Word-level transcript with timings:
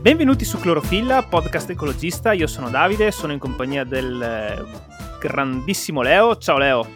Benvenuti 0.00 0.46
su 0.46 0.58
Clorofilla, 0.58 1.22
podcast 1.24 1.68
ecologista. 1.68 2.32
Io 2.32 2.46
sono 2.46 2.70
Davide, 2.70 3.10
sono 3.10 3.34
in 3.34 3.38
compagnia 3.38 3.84
del 3.84 4.22
eh, 4.22 4.64
grandissimo 5.20 6.00
Leo. 6.00 6.38
Ciao 6.38 6.56
Leo. 6.56 6.86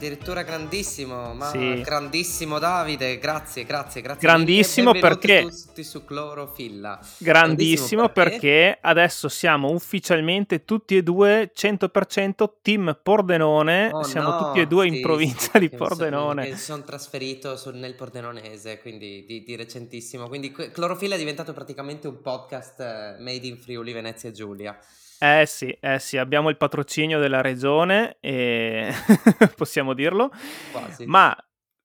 Addirittura 0.00 0.40
grandissimo, 0.44 1.34
ma 1.34 1.50
Sì. 1.50 1.82
grandissimo 1.82 2.58
Davide, 2.58 3.18
grazie, 3.18 3.64
grazie, 3.66 4.00
grazie. 4.00 4.26
Grandissimo 4.26 4.92
perché- 4.92 5.42
tutti 5.42 5.84
su 5.84 6.06
Clorofilla. 6.06 6.98
Grandissimo 7.18 8.08
perché 8.08 8.78
adesso 8.80 9.28
siamo 9.28 9.68
ufficialmente 9.72 10.64
tutti 10.64 10.96
e 10.96 11.02
due 11.02 11.50
100% 11.54 12.60
team 12.62 12.98
Pordenone. 13.02 13.90
Oh, 13.92 14.02
siamo 14.02 14.30
no, 14.30 14.38
tutti 14.38 14.60
e 14.60 14.66
due 14.66 14.86
in 14.86 14.94
sì, 14.94 15.00
provincia 15.02 15.50
sì, 15.52 15.58
di 15.58 15.68
che 15.68 15.74
mi 15.74 15.78
son- 15.78 15.88
Pordenone. 15.88 16.48
che 16.48 16.56
sono 16.56 16.82
trasferito 16.82 17.56
sul- 17.58 17.74
nel 17.76 17.94
Pordenonese, 17.94 18.80
quindi 18.80 19.26
di, 19.26 19.42
di 19.42 19.54
recentissimo. 19.54 20.28
Quindi 20.28 20.50
Clorofilla 20.50 21.16
è 21.16 21.18
diventato 21.18 21.52
praticamente 21.52 22.08
un 22.08 22.22
podcast 22.22 22.80
eh, 22.80 23.16
made 23.18 23.46
in 23.46 23.58
Friuli, 23.58 23.92
Venezia 23.92 24.30
Giulia. 24.30 24.78
Eh 25.22 25.44
sì, 25.46 25.68
eh 25.80 25.98
sì, 25.98 26.16
abbiamo 26.16 26.48
il 26.48 26.56
patrocinio 26.56 27.18
della 27.20 27.42
regione 27.42 28.16
e 28.20 28.90
possiamo 29.54 29.92
dirlo. 29.92 30.30
Quasi. 30.72 31.04
Ma 31.04 31.36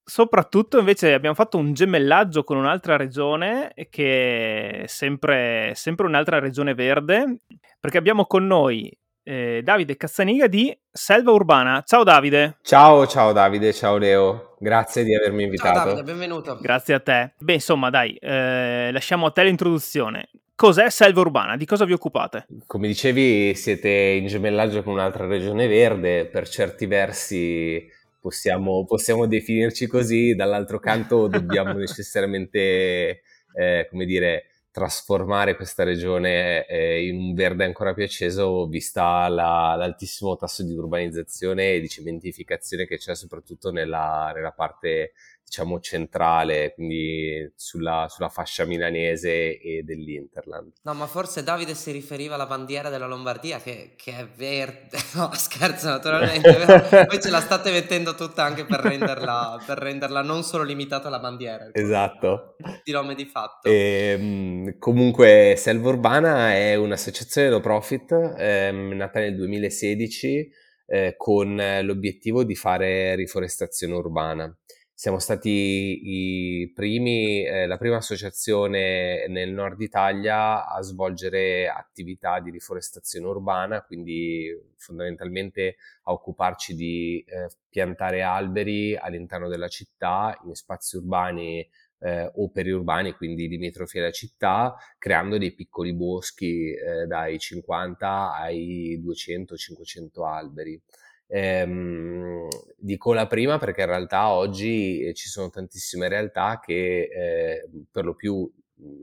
soprattutto 0.02 0.78
invece 0.80 1.14
abbiamo 1.14 1.36
fatto 1.36 1.58
un 1.58 1.74
gemellaggio 1.74 2.46
con 2.46 2.56
un'altra 2.56 2.96
regione 2.96 3.74
che 3.90 4.84
è 4.84 4.88
sempre, 4.88 5.74
sempre 5.76 6.06
un'altra 6.06 6.40
regione 6.40 6.74
verde, 6.76 7.40
perché 7.80 7.98
abbiamo 7.98 8.26
con 8.26 8.48
noi 8.48 8.90
eh, 9.24 9.62
Davide 9.64 9.98
Cazzaniga 9.98 10.48
di 10.48 10.74
Selva 10.90 11.32
Urbana. 11.32 11.82
Ciao 11.86 12.04
Davide, 12.04 12.60
Ciao, 12.62 13.06
ciao 13.06 13.34
Davide, 13.34 13.74
ciao 13.74 13.98
Leo, 13.98 14.56
grazie 14.60 15.04
di 15.04 15.14
avermi 15.14 15.40
Ciao 15.40 15.46
invitato. 15.48 15.90
Davide, 15.90 16.04
benvenuto. 16.04 16.58
grazie 16.62 16.94
a 16.94 17.00
te. 17.02 17.34
Beh, 17.40 17.54
insomma, 17.56 17.90
dai, 17.90 18.16
eh, 18.16 18.92
lasciamo 18.94 19.26
a 19.26 19.32
te 19.32 19.44
l'introduzione. 19.44 20.30
Cos'è 20.58 20.90
Selva 20.90 21.20
Urbana? 21.20 21.58
Di 21.58 21.66
cosa 21.66 21.84
vi 21.84 21.92
occupate? 21.92 22.46
Come 22.66 22.88
dicevi, 22.88 23.54
siete 23.56 23.90
in 23.90 24.28
gemellaggio 24.28 24.84
con 24.84 24.94
un'altra 24.94 25.28
regione 25.28 25.68
verde, 25.68 26.28
per 26.28 26.48
certi 26.48 26.86
versi 26.86 27.86
possiamo, 28.22 28.86
possiamo 28.86 29.28
definirci 29.28 29.86
così, 29.86 30.34
dall'altro 30.34 30.80
canto 30.80 31.28
dobbiamo 31.28 31.74
necessariamente, 31.74 33.22
eh, 33.54 33.88
come 33.90 34.06
dire, 34.06 34.46
trasformare 34.72 35.58
questa 35.58 35.84
regione 35.84 36.66
eh, 36.68 37.06
in 37.06 37.18
un 37.18 37.34
verde 37.34 37.66
ancora 37.66 37.94
più 37.94 38.04
acceso, 38.04 38.66
vista 38.68 39.28
la- 39.28 39.76
l'altissimo 39.78 40.38
tasso 40.38 40.64
di 40.64 40.74
urbanizzazione 40.74 41.74
e 41.74 41.80
di 41.82 41.90
cementificazione 41.90 42.86
che 42.86 42.98
c'è 42.98 43.14
soprattutto 43.14 43.72
nella, 43.72 44.32
nella 44.34 44.52
parte 44.52 45.12
diciamo 45.46 45.80
centrale, 45.80 46.74
quindi 46.74 47.52
sulla, 47.56 48.08
sulla 48.10 48.30
fascia 48.30 48.66
milanese 48.66 49.60
e 49.60 49.84
dell'Interland. 49.84 50.74
No, 50.82 50.94
ma 50.94 51.06
forse 51.06 51.44
Davide 51.44 51.76
si 51.76 51.92
riferiva 51.92 52.34
alla 52.34 52.48
bandiera 52.48 52.90
della 52.90 53.06
Lombardia 53.06 53.60
che, 53.60 53.94
che 53.96 54.18
è 54.18 54.28
verde. 54.28 54.98
No, 55.16 55.30
scherzo, 55.34 55.88
naturalmente. 55.88 56.52
Voi 57.08 57.22
ce 57.22 57.30
la 57.30 57.40
state 57.40 57.72
mettendo 57.72 58.16
tutta 58.16 58.44
anche 58.44 58.66
per 58.66 58.82
renderla, 58.82 59.62
per 59.66 59.78
renderla 59.78 60.22
non 60.22 60.44
solo 60.44 60.64
limitata 60.64 61.08
alla 61.08 61.20
bandiera. 61.20 61.70
Esatto. 61.72 62.58
Di 62.84 62.92
nome 62.92 63.16
di 63.16 63.26
fatto. 63.26 63.70
Ehm, 63.70 64.78
comunque 64.78 65.54
Selva 65.58 65.90
Urbana 65.90 66.54
è 66.54 66.76
un'associazione 66.76 67.50
no 67.50 67.62
profit 67.62 68.12
ehm, 68.38 68.94
nata 68.94 69.20
nel 69.20 69.36
2016 69.36 70.50
eh, 70.88 71.14
con 71.16 71.62
l'obiettivo 71.82 72.44
di 72.44 72.56
fare 72.56 73.16
riforestazione 73.16 73.94
urbana. 73.94 74.54
Siamo 74.98 75.20
stati 75.20 76.72
primi, 76.74 77.44
eh, 77.46 77.68
la 77.68 77.78
prima 77.78 77.98
associazione 77.98 79.28
nel 79.28 79.52
nord 79.52 79.82
Italia 79.82 80.66
a 80.66 80.82
svolgere 80.82 81.68
attività 81.68 82.40
di 82.40 82.50
riforestazione 82.50 83.28
urbana, 83.28 83.82
quindi 83.84 84.50
fondamentalmente 84.78 85.76
a 86.04 86.14
occuparci 86.14 86.76
di 86.76 87.22
eh, 87.28 87.50
piantare 87.68 88.22
alberi 88.22 88.96
all'interno 88.96 89.50
della 89.50 89.68
città, 89.68 90.40
in 90.46 90.56
spazi 90.56 90.96
urbani 90.96 91.70
eh, 92.00 92.32
o 92.34 92.50
periurbani, 92.50 93.16
quindi 93.16 93.50
limitrofi 93.50 94.00
alla 94.00 94.12
città, 94.12 94.76
creando 94.98 95.38
dei 95.38 95.54
piccoli 95.54 95.94
boschi 95.94 96.72
eh, 96.72 97.06
dai 97.06 97.38
50 97.38 98.34
ai 98.34 99.02
200-500 99.04 100.26
alberi. 100.26 100.82
Ehm, 101.28 102.48
dico 102.78 103.14
la 103.14 103.28
prima 103.28 103.58
perché 103.58 103.82
in 103.82 103.88
realtà 103.88 104.30
oggi 104.30 105.02
eh, 105.08 105.14
ci 105.14 105.28
sono 105.28 105.50
tantissime 105.50 106.08
realtà 106.08 106.60
che 106.64 107.10
eh, 107.12 107.70
per 107.92 108.06
lo 108.06 108.14
più 108.16 108.50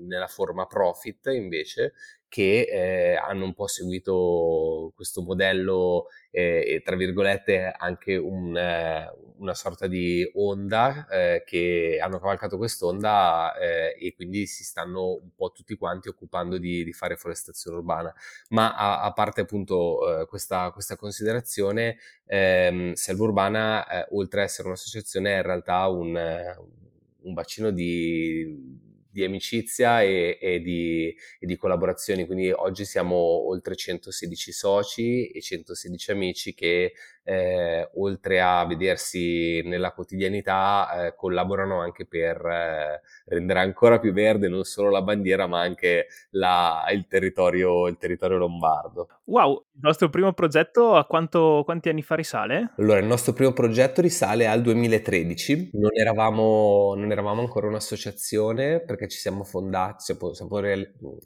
nella 0.07 0.29
forma 0.29 0.67
profit 0.67 1.27
invece 1.27 1.95
che 2.33 2.63
eh, 2.63 3.15
hanno 3.15 3.45
un 3.45 3.53
po' 3.53 3.67
seguito 3.67 4.91
questo 4.97 5.21
modello 5.21 6.07
eh, 6.31 6.81
tra 6.83 6.97
virgolette 6.97 7.71
anche 7.77 8.17
un, 8.17 8.57
eh, 8.57 9.15
una 9.37 9.53
sorta 9.53 9.87
di 9.87 10.27
onda 10.37 11.07
eh, 11.09 11.43
che 11.45 11.99
hanno 12.01 12.19
cavalcato 12.19 12.57
quest'onda 12.57 13.55
eh, 13.59 13.99
e 14.01 14.15
quindi 14.15 14.47
si 14.47 14.65
stanno 14.65 15.13
un 15.13 15.35
po' 15.37 15.53
tutti 15.53 15.77
quanti 15.77 16.09
occupando 16.09 16.57
di, 16.57 16.85
di 16.85 16.93
fare 16.95 17.17
forestazione 17.17 17.77
urbana. 17.77 18.15
Ma 18.49 18.75
a, 18.77 19.03
a 19.03 19.13
parte 19.13 19.43
appunto 19.43 20.23
eh, 20.23 20.27
questa, 20.27 20.71
questa 20.71 20.97
considerazione, 20.97 21.99
ehm, 22.25 22.95
Selva 22.95 23.25
Urbana, 23.25 24.07
oltre 24.13 24.41
ad 24.41 24.47
essere 24.47 24.69
un'associazione, 24.69 25.35
è 25.35 25.37
in 25.37 25.43
realtà 25.43 25.87
un, 25.89 26.19
un 27.25 27.35
bacino 27.35 27.71
di, 27.71 28.91
di 29.13 29.25
amicizia 29.25 30.03
e, 30.03 30.39
e 30.41 30.61
di, 30.61 31.15
e 31.39 31.47
di 31.47 31.57
collaborazioni. 31.57 32.27
Quindi 32.27 32.51
oggi 32.51 32.85
siamo 32.85 33.17
oltre 33.17 33.77
116 33.77 34.53
soci 34.53 35.27
e 35.29 35.41
116 35.41 36.11
amici 36.11 36.55
che 36.55 36.95
eh, 37.25 37.91
oltre 37.95 38.41
a 38.41 38.67
vedersi 38.67 39.63
nella 39.65 39.93
quotidianità 39.93 41.07
eh, 41.07 41.15
collaborano 41.15 41.81
anche 41.81 42.07
per 42.07 42.45
eh, 42.45 43.01
rendere 43.27 43.61
ancora 43.61 43.99
più 43.99 44.13
verde 44.13 44.49
non 44.49 44.65
solo 44.65 44.91
la 44.91 45.03
bandiera 45.03 45.47
ma 45.47 45.61
anche 45.61 46.07
la- 46.31 46.85
il, 46.93 47.07
territorio, 47.07 47.87
il 47.87 47.97
territorio 47.97 48.39
lombardo. 48.39 49.09
Wow, 49.25 49.67
il 49.75 49.81
nostro 49.83 50.09
primo 50.09 50.33
progetto 50.33 50.95
a 50.95 51.05
quanto- 51.07 51.63
quanti 51.65 51.89
anni 51.89 52.03
fa 52.03 52.15
risale? 52.15 52.73
Allora, 52.79 52.99
il 52.99 53.07
nostro 53.07 53.33
primo 53.33 53.53
progetto 53.53 54.01
risale 54.01 54.47
al 54.47 54.63
2013, 54.63 55.71
non 55.75 55.91
eravamo, 55.93 56.95
non 56.97 57.11
eravamo 57.11 57.41
ancora 57.41 57.67
un'associazione 57.69 58.81
perché 58.81 59.09
ci 59.09 59.19
siamo 59.19 59.45
fondati, 59.45 60.03
siamo, 60.05 60.35
siamo 60.35 60.61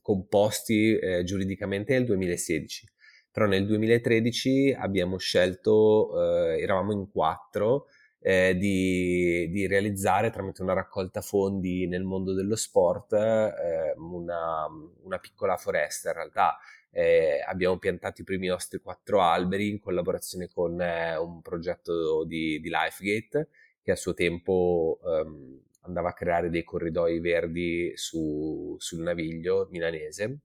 composti 0.02 0.96
eh, 0.96 1.24
giuridicamente 1.24 1.94
nel 1.94 2.04
2016, 2.04 2.86
però 3.36 3.48
nel 3.48 3.66
2013 3.66 4.72
abbiamo 4.72 5.18
scelto, 5.18 6.54
eh, 6.54 6.62
eravamo 6.62 6.92
in 6.92 7.10
quattro, 7.10 7.88
eh, 8.18 8.56
di, 8.56 9.50
di 9.50 9.66
realizzare 9.66 10.30
tramite 10.30 10.62
una 10.62 10.72
raccolta 10.72 11.20
fondi 11.20 11.86
nel 11.86 12.02
mondo 12.02 12.32
dello 12.32 12.56
sport 12.56 13.12
eh, 13.12 13.92
una, 13.98 14.64
una 15.02 15.18
piccola 15.18 15.58
foresta 15.58 16.08
in 16.08 16.14
realtà 16.14 16.56
eh, 16.90 17.44
abbiamo 17.46 17.76
piantato 17.76 18.22
i 18.22 18.24
primi 18.24 18.46
nostri 18.46 18.78
quattro 18.80 19.20
alberi 19.20 19.68
in 19.68 19.80
collaborazione 19.80 20.48
con 20.48 20.80
eh, 20.80 21.14
un 21.18 21.42
progetto 21.42 22.24
di, 22.24 22.58
di 22.58 22.70
Lifegate 22.70 23.50
che 23.82 23.92
a 23.92 23.96
suo 23.96 24.14
tempo 24.14 24.98
ehm, 25.04 25.60
andava 25.82 26.08
a 26.08 26.14
creare 26.14 26.48
dei 26.48 26.64
corridoi 26.64 27.20
verdi 27.20 27.92
su- 27.96 28.76
sul 28.78 29.02
naviglio 29.02 29.68
milanese. 29.70 30.38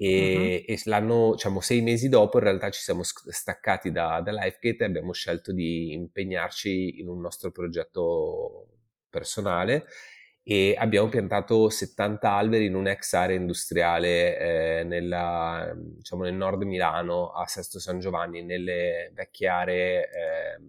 E, 0.00 0.64
e 0.64 0.80
l'anno, 0.84 1.32
diciamo, 1.32 1.60
sei 1.60 1.82
mesi 1.82 2.08
dopo, 2.08 2.38
in 2.38 2.44
realtà 2.44 2.70
ci 2.70 2.80
siamo 2.80 3.02
staccati 3.02 3.90
da, 3.90 4.20
da 4.20 4.30
Lifegate 4.30 4.84
e 4.84 4.86
abbiamo 4.86 5.12
scelto 5.12 5.52
di 5.52 5.92
impegnarci 5.92 7.00
in 7.00 7.08
un 7.08 7.20
nostro 7.20 7.50
progetto 7.50 8.68
personale 9.10 9.86
e 10.50 10.74
abbiamo 10.78 11.08
piantato 11.08 11.68
70 11.68 12.30
alberi 12.30 12.66
in 12.66 12.74
un'ex 12.74 13.12
area 13.12 13.36
industriale 13.36 14.38
eh, 14.38 14.84
nella, 14.84 15.74
diciamo, 15.76 16.22
nel 16.22 16.34
nord 16.34 16.62
Milano, 16.62 17.32
a 17.32 17.46
Sesto 17.46 17.78
San 17.78 17.98
Giovanni, 17.98 18.42
nelle 18.42 19.10
vecchie 19.14 19.48
aree 19.48 20.02
eh, 20.04 20.60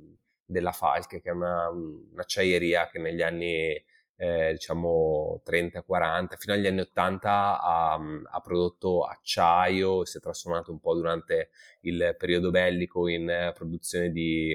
della 0.43 0.73
Falche, 0.73 1.21
che 1.21 1.29
è 1.29 1.33
una, 1.33 1.69
un'acciaieria 1.69 2.89
che 2.89 2.99
negli 2.99 3.21
anni 3.21 3.81
eh, 4.21 4.51
diciamo 4.51 5.41
30-40, 5.45 6.35
fino 6.37 6.53
agli 6.53 6.67
anni 6.67 6.81
80 6.81 7.61
ha, 7.61 7.93
ha 7.93 8.41
prodotto 8.41 9.05
acciaio, 9.05 10.03
si 10.03 10.17
è 10.17 10.19
trasformato 10.19 10.71
un 10.71 10.79
po' 10.81 10.93
durante 10.93 11.51
il 11.81 12.15
periodo 12.17 12.51
bellico 12.51 13.07
in 13.07 13.29
eh, 13.29 13.53
produzione 13.55 14.11
di, 14.11 14.53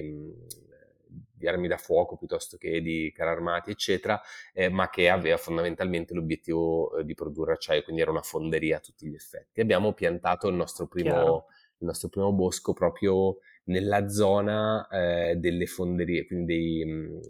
di 1.32 1.49
armi 1.49 1.66
da 1.66 1.78
fuoco 1.78 2.19
piuttosto 2.19 2.58
che 2.58 2.82
di 2.82 3.11
carri 3.16 3.31
armati, 3.31 3.70
eccetera, 3.70 4.20
eh, 4.52 4.69
ma 4.69 4.90
che 4.90 5.08
aveva 5.08 5.38
fondamentalmente 5.38 6.12
l'obiettivo 6.12 6.99
eh, 6.99 7.05
di 7.06 7.14
produrre 7.14 7.55
acciaio, 7.55 7.82
quindi 7.84 8.02
era 8.02 8.11
una 8.11 8.20
fonderia 8.20 8.76
a 8.76 8.81
tutti 8.81 9.08
gli 9.08 9.14
effetti. 9.14 9.62
Abbiamo 9.62 9.94
piantato 9.94 10.46
il 10.46 10.56
nostro 10.56 10.87
primo, 10.87 11.46
il 11.78 11.87
nostro 11.87 12.11
primo 12.11 12.34
bosco 12.34 12.75
proprio 12.75 13.38
nella 13.64 14.11
zona 14.11 14.87
eh, 14.88 15.37
delle 15.37 15.64
fonderie, 15.64 16.26
quindi 16.26 16.44
dei, 16.44 17.20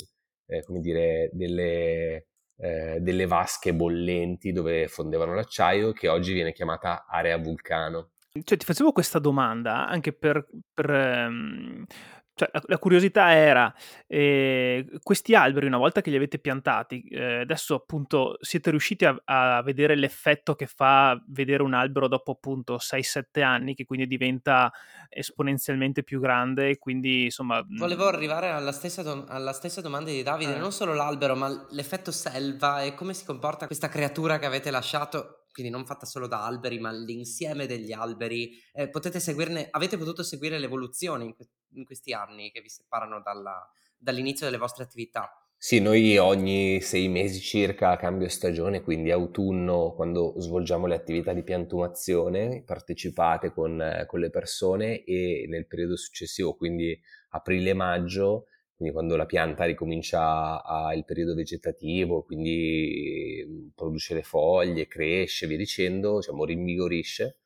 eh, 0.46 0.62
come 0.62 0.80
dire, 0.80 1.30
delle, 1.32 2.26
eh, 2.56 2.98
delle 3.00 3.26
vasche 3.26 3.74
bollenti 3.74 4.52
dove 4.52 4.88
fondevano 4.88 5.34
l'acciaio 5.34 5.92
che 5.92 6.08
oggi 6.08 6.32
viene 6.32 6.52
chiamata 6.52 7.06
area 7.08 7.36
vulcano. 7.38 8.10
Cioè, 8.42 8.58
ti 8.58 8.64
facevo 8.64 8.90
questa 8.90 9.20
domanda 9.20 9.86
anche 9.86 10.12
per, 10.12 10.44
per 10.72 10.90
um, 10.90 11.84
cioè, 12.34 12.48
la, 12.52 12.62
la, 12.66 12.78
curiosità 12.78 13.32
era, 13.32 13.72
eh, 14.08 14.86
questi 15.02 15.34
alberi 15.34 15.66
una 15.66 15.78
volta 15.78 16.00
che 16.00 16.10
li 16.10 16.16
avete 16.16 16.38
piantati, 16.38 17.02
eh, 17.08 17.40
adesso 17.40 17.74
appunto 17.74 18.36
siete 18.40 18.70
riusciti 18.70 19.04
a, 19.04 19.16
a, 19.24 19.62
vedere 19.62 19.94
l'effetto 19.94 20.56
che 20.56 20.66
fa 20.66 21.20
vedere 21.28 21.62
un 21.62 21.74
albero 21.74 22.08
dopo 22.08 22.32
appunto 22.32 22.76
6-7 22.76 23.42
anni, 23.42 23.74
che 23.74 23.84
quindi 23.84 24.08
diventa 24.08 24.72
esponenzialmente 25.08 26.02
più 26.02 26.18
grande 26.18 26.70
e 26.70 26.78
quindi 26.78 27.24
insomma... 27.24 27.64
Volevo 27.68 28.06
arrivare 28.06 28.50
alla 28.50 28.72
stessa, 28.72 29.02
do- 29.02 29.26
alla 29.28 29.52
stessa 29.52 29.80
domanda 29.80 30.10
di 30.10 30.24
Davide, 30.24 30.56
eh. 30.56 30.58
non 30.58 30.72
solo 30.72 30.92
l'albero 30.92 31.36
ma 31.36 31.66
l'effetto 31.70 32.10
selva 32.10 32.82
e 32.82 32.94
come 32.94 33.14
si 33.14 33.24
comporta 33.24 33.66
questa 33.66 33.88
creatura 33.88 34.38
che 34.40 34.46
avete 34.46 34.72
lasciato 34.72 35.43
quindi 35.54 35.70
non 35.70 35.86
fatta 35.86 36.04
solo 36.04 36.26
da 36.26 36.44
alberi, 36.44 36.80
ma 36.80 36.90
l'insieme 36.90 37.66
degli 37.66 37.92
alberi. 37.92 38.60
Eh, 38.72 38.88
potete 38.90 39.20
seguirne, 39.20 39.68
avete 39.70 39.96
potuto 39.96 40.24
seguire 40.24 40.58
l'evoluzione 40.58 41.22
in, 41.22 41.34
que- 41.36 41.48
in 41.74 41.84
questi 41.84 42.12
anni 42.12 42.50
che 42.50 42.60
vi 42.60 42.68
separano 42.68 43.22
dalla, 43.22 43.64
dall'inizio 43.96 44.46
delle 44.46 44.58
vostre 44.58 44.82
attività? 44.82 45.30
Sì, 45.56 45.78
noi 45.78 46.18
ogni 46.18 46.80
sei 46.80 47.08
mesi 47.08 47.40
circa 47.40 47.96
cambio 47.96 48.28
stagione, 48.28 48.82
quindi 48.82 49.12
autunno, 49.12 49.92
quando 49.94 50.34
svolgiamo 50.38 50.88
le 50.88 50.96
attività 50.96 51.32
di 51.32 51.44
piantumazione 51.44 52.64
partecipate 52.66 53.52
con, 53.52 54.04
con 54.06 54.20
le 54.20 54.30
persone 54.30 55.04
e 55.04 55.46
nel 55.48 55.68
periodo 55.68 55.96
successivo, 55.96 56.56
quindi 56.56 57.00
aprile-maggio, 57.30 58.48
quindi 58.76 58.94
quando 58.94 59.16
la 59.16 59.26
pianta 59.26 59.64
ricomincia 59.64 60.62
il 60.94 61.04
periodo 61.04 61.34
vegetativo, 61.34 62.22
quindi 62.22 63.44
mhmm, 63.46 63.70
produce 63.74 64.14
le 64.14 64.22
foglie, 64.22 64.86
cresce, 64.88 65.46
via 65.46 65.56
dicendo, 65.56 66.16
diciamo 66.18 66.44
rinvigorisce, 66.44 67.38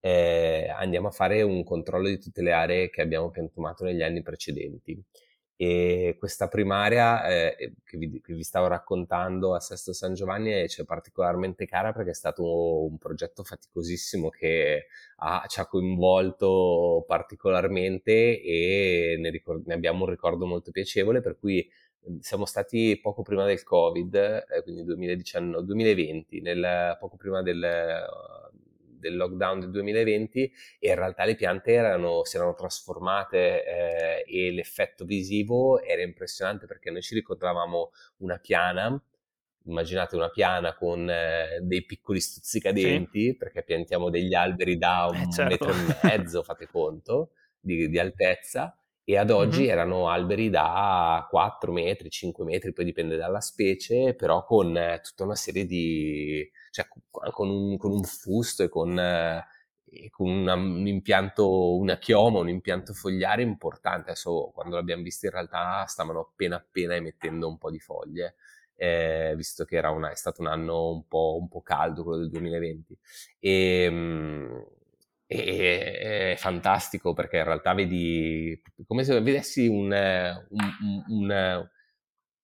eh, 0.00 0.68
andiamo 0.74 1.08
a 1.08 1.10
fare 1.10 1.42
un 1.42 1.62
controllo 1.64 2.08
di 2.08 2.18
tutte 2.18 2.42
le 2.42 2.52
aree 2.52 2.90
che 2.90 3.02
abbiamo 3.02 3.30
piantumato 3.30 3.84
negli 3.84 4.02
anni 4.02 4.22
precedenti 4.22 5.02
e 5.62 6.16
questa 6.18 6.48
primaria 6.48 7.28
eh, 7.28 7.74
che, 7.84 7.98
vi, 7.98 8.18
che, 8.22 8.32
vi, 8.32 8.42
stavo 8.42 8.66
raccontando 8.66 9.54
a 9.54 9.60
Sesto 9.60 9.92
San 9.92 10.14
Giovanni 10.14 10.52
è 10.52 10.66
cioè, 10.68 10.86
particolarmente 10.86 11.66
cara 11.66 11.92
perché 11.92 12.12
è 12.12 12.14
stato 12.14 12.86
un 12.86 12.96
progetto 12.96 13.44
faticosissimo 13.44 14.30
che 14.30 14.86
ha, 15.16 15.44
ci 15.48 15.60
ha 15.60 15.66
coinvolto 15.66 17.04
particolarmente 17.06 18.40
e 18.40 19.16
ne, 19.18 19.28
ricord- 19.28 19.66
ne, 19.66 19.74
abbiamo 19.74 20.04
un 20.04 20.10
ricordo 20.10 20.46
molto 20.46 20.70
piacevole 20.70 21.20
per 21.20 21.38
cui 21.38 21.70
siamo 22.20 22.46
stati 22.46 22.98
poco 22.98 23.20
prima 23.20 23.44
del 23.44 23.62
Covid, 23.62 24.14
eh, 24.14 24.62
quindi 24.62 24.82
2019, 24.82 25.62
2020, 25.62 26.40
nel, 26.40 26.96
poco 26.98 27.16
prima 27.18 27.42
del 27.42 27.60
del 29.00 29.16
lockdown 29.16 29.60
del 29.60 29.70
2020 29.70 30.52
e 30.78 30.88
in 30.88 30.94
realtà 30.94 31.24
le 31.24 31.34
piante 31.34 31.72
erano, 31.72 32.24
si 32.24 32.36
erano 32.36 32.54
trasformate 32.54 33.64
eh, 33.64 34.24
e 34.26 34.52
l'effetto 34.52 35.04
visivo 35.04 35.82
era 35.82 36.02
impressionante 36.02 36.66
perché 36.66 36.90
noi 36.90 37.02
ci 37.02 37.14
ricordavamo 37.14 37.90
una 38.18 38.38
piana 38.38 39.02
immaginate 39.64 40.16
una 40.16 40.30
piana 40.30 40.74
con 40.74 41.08
eh, 41.08 41.60
dei 41.62 41.84
piccoli 41.84 42.20
stuzzicadenti, 42.20 43.26
sì. 43.26 43.36
perché 43.36 43.62
piantiamo 43.62 44.10
degli 44.10 44.34
alberi 44.34 44.78
da 44.78 45.08
un 45.10 45.20
eh, 45.20 45.30
certo. 45.30 45.66
metro 45.66 45.70
e 45.70 45.98
mezzo, 46.02 46.42
fate 46.42 46.66
conto, 46.66 47.32
di, 47.60 47.88
di 47.88 47.98
altezza, 47.98 48.74
e 49.10 49.16
ad 49.16 49.30
oggi 49.30 49.62
mm-hmm. 49.62 49.70
erano 49.70 50.08
alberi 50.08 50.50
da 50.50 51.26
4 51.28 51.72
metri, 51.72 52.10
5 52.10 52.44
metri, 52.44 52.72
poi 52.72 52.84
dipende 52.84 53.16
dalla 53.16 53.40
specie, 53.40 54.14
però 54.14 54.44
con 54.44 54.76
eh, 54.76 55.00
tutta 55.02 55.24
una 55.24 55.34
serie 55.34 55.66
di, 55.66 56.48
cioè 56.70 56.86
con 57.10 57.48
un, 57.48 57.76
con 57.76 57.90
un 57.90 58.04
fusto 58.04 58.62
e 58.62 58.68
con, 58.68 58.96
eh, 58.96 59.44
e 59.84 60.10
con 60.10 60.28
una, 60.28 60.54
un 60.54 60.86
impianto, 60.86 61.74
una 61.76 61.98
chioma, 61.98 62.38
un 62.38 62.50
impianto 62.50 62.92
fogliare 62.92 63.42
importante. 63.42 64.10
Adesso 64.10 64.52
quando 64.54 64.76
l'abbiamo 64.76 65.02
visto 65.02 65.26
in 65.26 65.32
realtà 65.32 65.84
stavano 65.88 66.20
appena 66.20 66.56
appena 66.56 66.94
emettendo 66.94 67.48
un 67.48 67.58
po' 67.58 67.72
di 67.72 67.80
foglie. 67.80 68.36
Eh, 68.76 69.34
visto 69.36 69.64
che 69.64 69.76
era 69.76 69.90
una, 69.90 70.10
è 70.12 70.14
stato 70.14 70.40
un 70.40 70.46
anno 70.46 70.88
un 70.92 71.08
po', 71.08 71.36
un 71.38 71.48
po', 71.48 71.62
caldo, 71.62 72.04
quello 72.04 72.20
del 72.20 72.30
2020. 72.30 72.96
E, 73.40 74.66
e, 75.32 76.32
è 76.32 76.36
fantastico 76.36 77.12
perché 77.12 77.36
in 77.36 77.44
realtà 77.44 77.72
vedi 77.72 78.60
come 78.84 79.04
se 79.04 79.20
vedessi 79.20 79.68
un, 79.68 79.92
un, 79.92 81.04
un, 81.06 81.68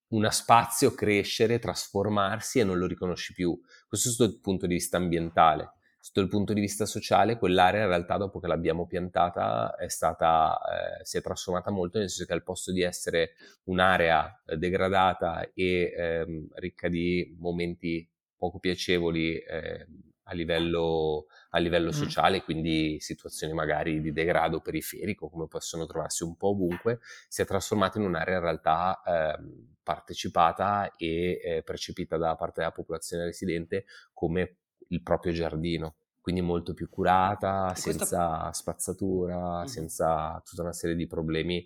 uno 0.07 0.29
spazio 0.29 0.93
crescere, 0.93 1.59
trasformarsi 1.59 2.59
e 2.59 2.63
non 2.63 2.77
lo 2.77 2.87
riconosci 2.87 3.33
più. 3.33 3.59
Questo 3.89 4.09
sotto 4.09 4.31
il 4.31 4.39
punto 4.39 4.67
di 4.67 4.75
vista 4.75 4.95
ambientale. 4.95 5.73
Sotto 5.99 6.21
il 6.21 6.29
punto 6.29 6.53
di 6.53 6.61
vista 6.61 6.85
sociale, 6.85 7.37
quell'area 7.37 7.81
in 7.81 7.89
realtà 7.89 8.15
dopo 8.15 8.39
che 8.39 8.47
l'abbiamo 8.47 8.87
piantata 8.87 9.75
è 9.75 9.89
stata, 9.89 10.57
eh, 11.01 11.03
si 11.03 11.17
è 11.17 11.21
trasformata 11.21 11.69
molto, 11.71 11.97
nel 11.97 12.07
senso 12.07 12.25
che 12.25 12.31
al 12.31 12.43
posto 12.43 12.71
di 12.71 12.83
essere 12.83 13.31
un'area 13.65 14.43
eh, 14.45 14.55
degradata 14.55 15.51
e 15.53 15.93
ehm, 15.93 16.47
ricca 16.55 16.87
di 16.87 17.35
momenti 17.37 18.09
poco 18.37 18.59
piacevoli 18.59 19.37
eh, 19.39 19.87
a 20.29 20.33
livello, 20.33 21.27
a 21.51 21.57
livello 21.59 21.91
sociale, 21.91 22.43
quindi 22.43 22.99
situazioni 22.99 23.53
magari 23.53 24.01
di 24.01 24.11
degrado 24.11 24.59
periferico, 24.59 25.29
come 25.29 25.47
possono 25.47 25.85
trovarsi 25.85 26.23
un 26.23 26.35
po' 26.35 26.49
ovunque, 26.49 26.99
si 27.27 27.41
è 27.41 27.45
trasformata 27.45 27.97
in 27.97 28.05
un'area 28.05 28.35
in 28.35 28.41
realtà 28.41 29.01
eh, 29.05 29.39
partecipata 29.81 30.91
e 30.97 31.39
eh, 31.43 31.63
percepita 31.63 32.17
da 32.17 32.35
parte 32.35 32.59
della 32.59 32.71
popolazione 32.71 33.25
residente 33.25 33.85
come 34.13 34.57
il 34.89 35.01
proprio 35.01 35.31
giardino 35.31 35.95
quindi 36.27 36.43
molto 36.43 36.73
più 36.73 36.89
curata, 36.89 37.73
senza 37.73 38.51
spazzatura, 38.51 39.65
senza 39.65 40.41
tutta 40.43 40.61
una 40.61 40.73
serie 40.73 40.97
di 40.97 41.07
problemi 41.07 41.65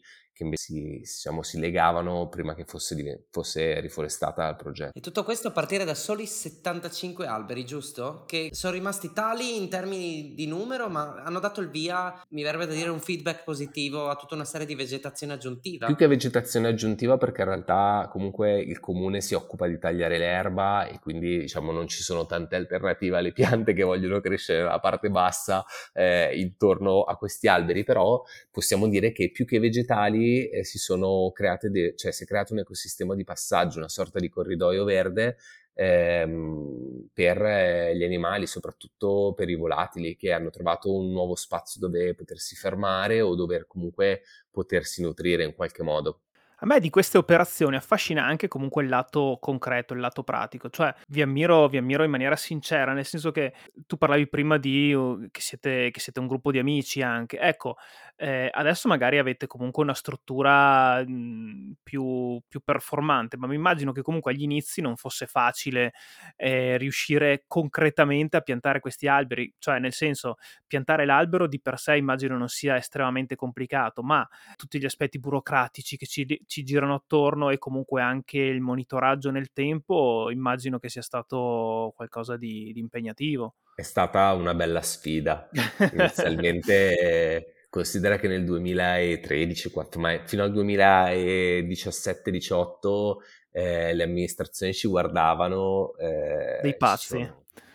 che 0.50 0.58
si, 0.58 1.00
diciamo, 1.00 1.44
si 1.44 1.60
legavano 1.60 2.28
prima 2.30 2.54
che 2.56 2.66
fosse, 2.66 3.28
fosse, 3.30 3.80
riforestata 3.80 4.48
il 4.50 4.56
progetto. 4.56 4.98
E 4.98 5.02
tutto 5.02 5.24
questo 5.24 5.50
a 5.50 5.52
partire 5.52 5.86
da 5.86 5.94
soli 5.94 6.26
75 6.26 7.26
alberi, 7.26 7.66
giusto? 7.66 8.24
Che 8.26 8.50
sono 8.52 8.74
rimasti 8.74 9.14
tali 9.14 9.58
in 9.58 9.70
termini 9.70 10.34
di 10.34 10.48
numero, 10.48 10.90
ma 10.90 11.22
hanno 11.24 11.40
dato 11.40 11.62
il 11.62 11.70
via, 11.70 12.22
mi 12.30 12.44
verrebbe 12.44 12.68
da 12.68 12.74
dire, 12.74 12.90
un 12.90 13.00
feedback 13.00 13.44
positivo 13.44 14.10
a 14.10 14.16
tutta 14.16 14.36
una 14.36 14.46
serie 14.46 14.66
di 14.66 14.76
vegetazione 14.76 15.34
aggiuntiva. 15.34 15.86
Più 15.86 15.96
che 15.96 16.08
vegetazione 16.08 16.68
aggiuntiva, 16.68 17.18
perché 17.18 17.42
in 17.42 17.48
realtà 17.48 18.10
comunque 18.12 18.60
il 18.60 18.80
comune 18.80 19.22
si 19.22 19.34
occupa 19.34 19.68
di 19.68 19.78
tagliare 19.78 20.18
l'erba 20.18 20.88
e 20.88 21.00
quindi 21.00 21.40
diciamo 21.40 21.72
non 21.72 21.88
ci 21.88 22.02
sono 22.02 22.26
tante 22.26 22.56
alternative 22.56 23.18
alle 23.18 23.32
piante 23.32 23.74
che 23.74 23.84
vogliono 23.84 24.20
crescere 24.20 24.60
nella 24.60 24.80
parte 24.80 25.10
bassa 25.10 25.66
eh, 25.94 26.32
intorno 26.38 27.02
a 27.04 27.16
questi 27.16 27.48
alberi, 27.48 27.84
però 27.84 28.22
possiamo 28.52 28.88
dire 28.88 29.12
che 29.12 29.32
più 29.32 29.46
che 29.46 29.60
vegetali 29.60 30.31
eh, 30.50 30.64
si 30.64 30.78
sono 30.78 31.32
create, 31.32 31.70
de- 31.70 31.94
cioè 31.96 32.12
si 32.12 32.24
è 32.24 32.26
creato 32.26 32.54
un 32.54 32.60
ecosistema 32.60 33.16
di 33.16 33.24
passaggio, 33.24 33.78
una 33.78 33.90
sorta 33.90 34.20
di 34.20 34.30
corridoio 34.30 34.84
verde 34.84 35.38
ehm, 35.74 37.10
per 37.14 37.42
eh, 37.42 37.96
gli 37.96 38.04
animali, 38.04 38.48
soprattutto 38.48 39.34
per 39.36 39.50
i 39.50 39.56
volatili, 39.56 40.16
che 40.16 40.32
hanno 40.32 40.50
trovato 40.50 40.94
un 40.94 41.12
nuovo 41.12 41.36
spazio 41.36 41.80
dove 41.80 42.14
potersi 42.14 42.56
fermare 42.56 43.22
o 43.22 43.36
dove 43.36 43.66
comunque 43.68 44.22
potersi 44.50 45.02
nutrire 45.02 45.44
in 45.44 45.54
qualche 45.54 45.84
modo. 45.84 46.22
A 46.64 46.68
me 46.68 46.80
di 46.80 46.92
queste 46.92 47.18
operazioni 47.18 47.76
affascina 47.76 48.24
anche 48.24 48.48
comunque 48.48 48.84
il 48.84 48.90
lato 48.90 49.40
concreto, 49.42 49.96
il 49.96 50.00
lato 50.00 50.22
pratico, 50.22 50.70
cioè 50.70 50.94
vi 51.08 51.24
ammiro, 51.24 51.68
vi 51.68 51.78
ammiro 51.78 52.04
in 52.04 52.12
maniera 52.12 52.36
sincera, 52.36 52.94
nel 52.94 53.04
senso 53.04 53.32
che 53.32 53.54
tu 53.88 53.98
parlavi 53.98 54.28
prima 54.28 54.60
di 54.60 54.94
uh, 54.94 55.28
che, 55.32 55.42
siete, 55.42 55.90
che 55.90 56.00
siete 56.00 56.20
un 56.20 56.28
gruppo 56.28 56.52
di 56.52 56.60
amici 56.60 57.02
anche, 57.02 57.40
ecco, 57.40 57.78
eh, 58.22 58.52
adesso 58.54 58.88
magari 58.88 59.18
avete 59.18 59.48
comunque 59.48 59.82
una 59.82 59.96
struttura 59.96 61.04
mh, 61.04 61.12
mhmm, 61.12 61.74
più, 61.82 62.40
più, 62.48 62.60
performante, 62.64 63.36
ma 63.36 63.48
mi 63.48 63.56
immagino 63.56 63.92
che 63.92 64.04
comunque 64.04 64.32
agli 64.32 64.44
inizi 64.44 64.80
non 64.80 64.96
fosse 64.96 65.26
facile 65.26 65.94
eh, 66.36 66.78
riuscire 66.78 67.46
concretamente 67.48 68.38
a 68.38 68.42
piantare 68.42 68.80
questi 68.80 69.08
alberi, 69.08 69.52
cioè 69.58 69.80
nel 69.80 69.94
senso 69.94 70.36
piantare 70.68 71.04
l'albero 71.06 71.48
di 71.48 71.60
per 71.60 71.80
sé 71.80 71.98
immagino 71.98 72.38
non 72.38 72.48
sia 72.48 72.76
estremamente 72.76 73.36
complicato, 73.36 74.04
ma 74.04 74.28
tutti 74.56 74.78
gli 74.78 74.86
aspetti 74.86 75.18
burocratici 75.18 75.98
che 75.98 76.06
ci, 76.06 76.44
ci 76.46 76.64
girano 76.64 76.94
attorno 76.94 77.50
e 77.50 77.58
comunque 77.58 78.04
anche 78.04 78.38
il 78.38 78.62
monitoraggio 78.62 79.32
nel 79.32 79.52
tempo, 79.52 80.30
immagino 80.30 80.78
che 80.78 80.90
sia 80.90 81.02
stato 81.02 81.92
qualcosa 81.96 82.38
di, 82.38 82.72
di 82.72 82.80
impegnativo. 82.82 83.56
È 83.74 83.82
stata 83.82 84.32
una 84.34 84.54
bella 84.54 84.84
sfida. 84.84 85.50
Inizialmente 85.92 87.61
considera 87.72 88.18
che 88.18 88.28
nel 88.28 88.44
2013, 88.44 89.72
4, 89.72 90.02
ma 90.02 90.22
fino 90.26 90.44
al 90.44 90.52
2017-18 90.52 93.16
eh, 93.52 93.94
le 93.94 94.04
amministrazioni 94.04 94.74
ci 94.74 94.90
guardavano... 94.90 95.96
Eh, 95.96 96.60
Dei 96.62 96.76
pazzi. 96.76 97.26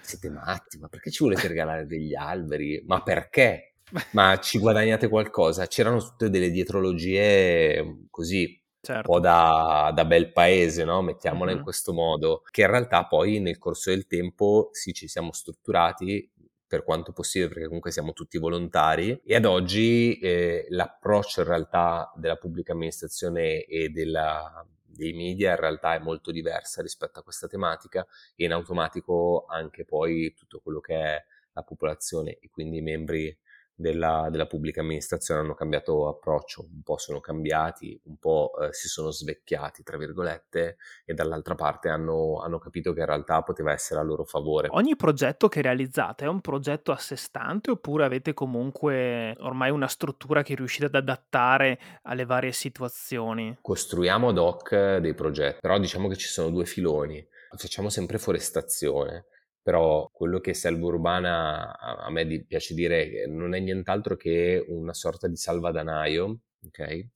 Siete 0.03 0.29
matti, 0.29 0.77
ma 0.79 0.89
perché 0.89 1.11
ci 1.11 1.25
volete 1.25 1.49
regalare 1.49 1.87
degli 1.89 2.15
alberi? 2.15 2.85
Ma 2.87 3.03
perché? 3.03 3.77
Ma 4.11 4.39
ci 4.39 4.59
guadagnate 4.59 5.09
qualcosa? 5.09 5.67
C'erano 5.67 6.01
tutte 6.01 6.29
delle 6.29 6.51
dietrologie 6.51 8.09
così 8.11 8.63
certo. 8.83 9.11
un 9.11 9.17
po' 9.17 9.21
da, 9.21 9.93
da 9.95 10.05
bel 10.05 10.31
paese, 10.31 10.85
no? 10.85 11.01
mettiamola 11.01 11.47
mm-hmm. 11.47 11.59
in 11.59 11.65
questo 11.65 11.95
modo, 11.95 12.43
che 12.51 12.61
in 12.61 12.67
realtà 12.67 13.07
poi 13.07 13.41
nel 13.41 13.57
corso 13.57 13.89
del 13.89 14.07
tempo 14.07 14.69
sì 14.73 14.93
ci 14.93 15.09
siamo 15.09 15.33
strutturati 15.33 16.31
per 16.67 16.83
quanto 16.83 17.13
possibile, 17.13 17.49
perché 17.49 17.67
comunque 17.67 17.91
siamo 17.93 18.13
tutti 18.13 18.39
volontari 18.39 19.21
e 19.25 19.37
ad 19.37 19.45
oggi 19.45 20.19
eh, 20.19 20.67
l'approccio 20.71 21.41
in 21.41 21.47
realtà 21.47 22.13
della 22.17 22.37
pubblica 22.37 22.73
amministrazione 22.73 23.65
e 23.65 23.89
della, 23.91 24.67
dei 24.85 25.13
media 25.13 25.51
in 25.51 25.57
realtà 25.57 25.95
è 25.95 25.99
molto 25.99 26.33
diversa 26.33 26.83
rispetto 26.83 27.21
a 27.21 27.23
questa 27.23 27.47
tematica 27.47 28.05
e 28.35 28.45
in 28.45 28.53
automatico 28.53 29.45
anche 29.49 29.85
poi 29.85 30.35
tutto 30.35 30.61
quello 30.61 30.81
che 30.81 30.95
è 30.95 31.25
la 31.53 31.63
popolazione 31.63 32.39
e 32.41 32.51
quindi 32.51 32.79
i 32.79 32.83
membri 32.83 33.37
della, 33.77 34.29
della, 34.31 34.47
pubblica 34.47 34.81
amministrazione 34.81 35.41
hanno 35.41 35.55
cambiato 35.55 36.09
approccio, 36.09 36.63
un 36.63 36.83
po' 36.83 36.97
sono 36.97 37.21
cambiati, 37.21 38.01
un 38.05 38.17
po' 38.17 38.53
eh, 38.59 38.73
si 38.73 38.89
sono 38.89 39.11
svecchiati, 39.11 39.83
tra 39.83 39.99
virgolette, 39.99 40.79
e 41.05 41.13
dall'altra 41.13 41.55
parte 41.55 41.91
hanno, 41.91 42.41
hanno, 42.41 42.59
capito 42.59 42.95
che 42.95 43.01
in 43.01 43.07
realtà 43.07 43.43
poteva 43.43 43.73
essere 43.73 44.01
a 44.01 44.03
loro 44.03 44.25
favore. 44.25 44.69
Ogni 44.71 44.97
progetto 44.97 45.49
che 45.49 45.61
realizzate 45.61 46.25
è 46.25 46.29
un 46.29 46.41
progetto 46.41 46.91
a 46.91 46.97
sé 46.97 47.17
stante 47.17 47.71
oppure 47.71 48.05
avete 48.05 48.33
comunque 48.33 49.37
ormai 49.41 49.71
una 49.71 49.89
struttura 49.89 50.43
che 50.43 50.55
riuscite 50.55 50.87
ad 50.87 50.95
adattare 50.95 51.79
alle 52.03 52.25
varie 52.25 52.53
situazioni? 52.53 53.59
Costruiamo 53.61 54.31
ad 54.31 54.39
hoc 54.39 54.97
dei 54.97 55.15
progetti, 55.15 55.59
però 55.61 55.79
diciamo 55.79 56.09
che 56.09 56.17
ci 56.17 56.29
sono 56.29 56.49
due 56.49 56.65
filoni. 56.65 57.25
Facciamo 57.59 57.89
sempre 57.89 58.19
forestazione 58.19 59.27
però 59.67 60.09
quello 60.13 60.39
che 60.39 60.55
selva 60.55 60.87
urbana 60.87 61.77
a 61.77 62.09
me 62.09 62.45
piace 62.45 62.73
dire 62.73 63.27
non 63.27 63.53
è 63.53 63.59
nient'altro 63.59 64.15
che 64.15 64.65
una 64.69 64.95
sorta 64.95 65.27
di 65.27 65.35
salvadanaio, 65.35 66.39
ok? 66.69 67.07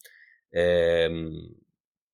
Ehm, 0.49 1.55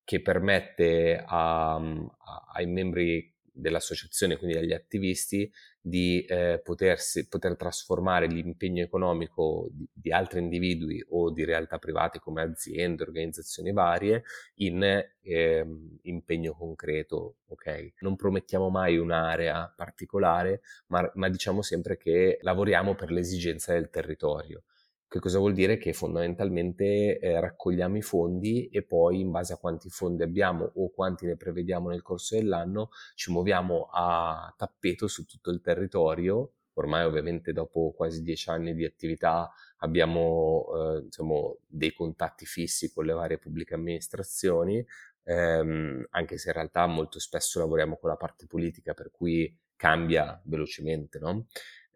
che 0.03 0.21
permette 0.21 1.23
a, 1.25 1.73
a, 1.73 2.45
ai 2.53 2.67
membri 2.67 3.33
dell'associazione, 3.41 4.37
quindi 4.37 4.57
agli 4.57 4.73
attivisti, 4.73 5.51
di 5.87 6.21
eh, 6.25 6.59
potersi, 6.63 7.27
poter 7.27 7.55
trasformare 7.55 8.27
l'impegno 8.27 8.83
economico 8.83 9.69
di, 9.71 9.87
di, 9.93 10.11
altri 10.11 10.39
individui 10.39 11.03
o 11.09 11.31
di 11.31 11.45
realtà 11.45 11.77
private 11.77 12.19
come 12.19 12.41
aziende, 12.41 13.03
organizzazioni 13.03 13.71
varie, 13.71 14.23
in 14.55 14.83
eh, 14.83 15.65
impegno 16.01 16.53
concreto. 16.53 17.37
Okay? 17.47 17.93
Non 17.99 18.17
promettiamo 18.17 18.69
mai 18.69 18.97
un'area 18.97 19.73
particolare, 19.75 20.61
ma, 20.87 21.09
ma 21.15 21.29
diciamo 21.29 21.61
sempre 21.61 21.97
che 21.97 22.37
lavoriamo 22.41 22.93
per 22.93 23.11
l'esigenza 23.11 23.71
del 23.71 23.89
territorio. 23.89 24.63
Che 25.09 25.19
cosa 25.19 25.39
vuol 25.39 25.53
dire? 25.53 25.77
Che 25.77 25.93
fondamentalmente 25.93 27.17
eh, 27.19 27.39
raccogliamo 27.39 27.95
i 27.95 28.01
fondi 28.01 28.67
e 28.67 28.83
poi 28.83 29.21
in 29.21 29.31
base 29.31 29.53
a 29.53 29.57
quanti 29.57 29.89
fondi 29.89 30.21
abbiamo 30.23 30.69
o 30.75 30.89
quanti 30.91 31.25
ne 31.25 31.37
prevediamo 31.37 31.87
nel 31.89 32.01
corso 32.01 32.35
dell'anno 32.35 32.89
ci 33.15 33.31
muoviamo 33.31 33.87
a 33.89 34.53
tappeto 34.57 35.07
su 35.07 35.25
tutto 35.25 35.49
il 35.51 35.61
territorio. 35.61 36.51
Ormai 36.73 37.05
ovviamente 37.05 37.53
dopo 37.53 37.93
quasi 37.95 38.21
dieci 38.21 38.49
anni 38.49 38.75
di 38.75 38.83
attività 38.83 39.49
abbiamo 39.77 40.97
eh, 40.97 41.03
diciamo, 41.03 41.59
dei 41.65 41.93
contatti 41.93 42.45
fissi 42.45 42.91
con 42.91 43.05
le 43.05 43.13
varie 43.13 43.37
pubbliche 43.39 43.75
amministrazioni, 43.75 44.85
ehm, 45.23 46.05
anche 46.09 46.37
se 46.37 46.49
in 46.49 46.53
realtà 46.55 46.85
molto 46.85 47.19
spesso 47.19 47.59
lavoriamo 47.59 47.97
con 47.97 48.09
la 48.09 48.17
parte 48.17 48.45
politica 48.45 48.93
per 48.93 49.09
cui 49.11 49.57
cambia 49.75 50.39
velocemente, 50.45 51.17
no? 51.19 51.47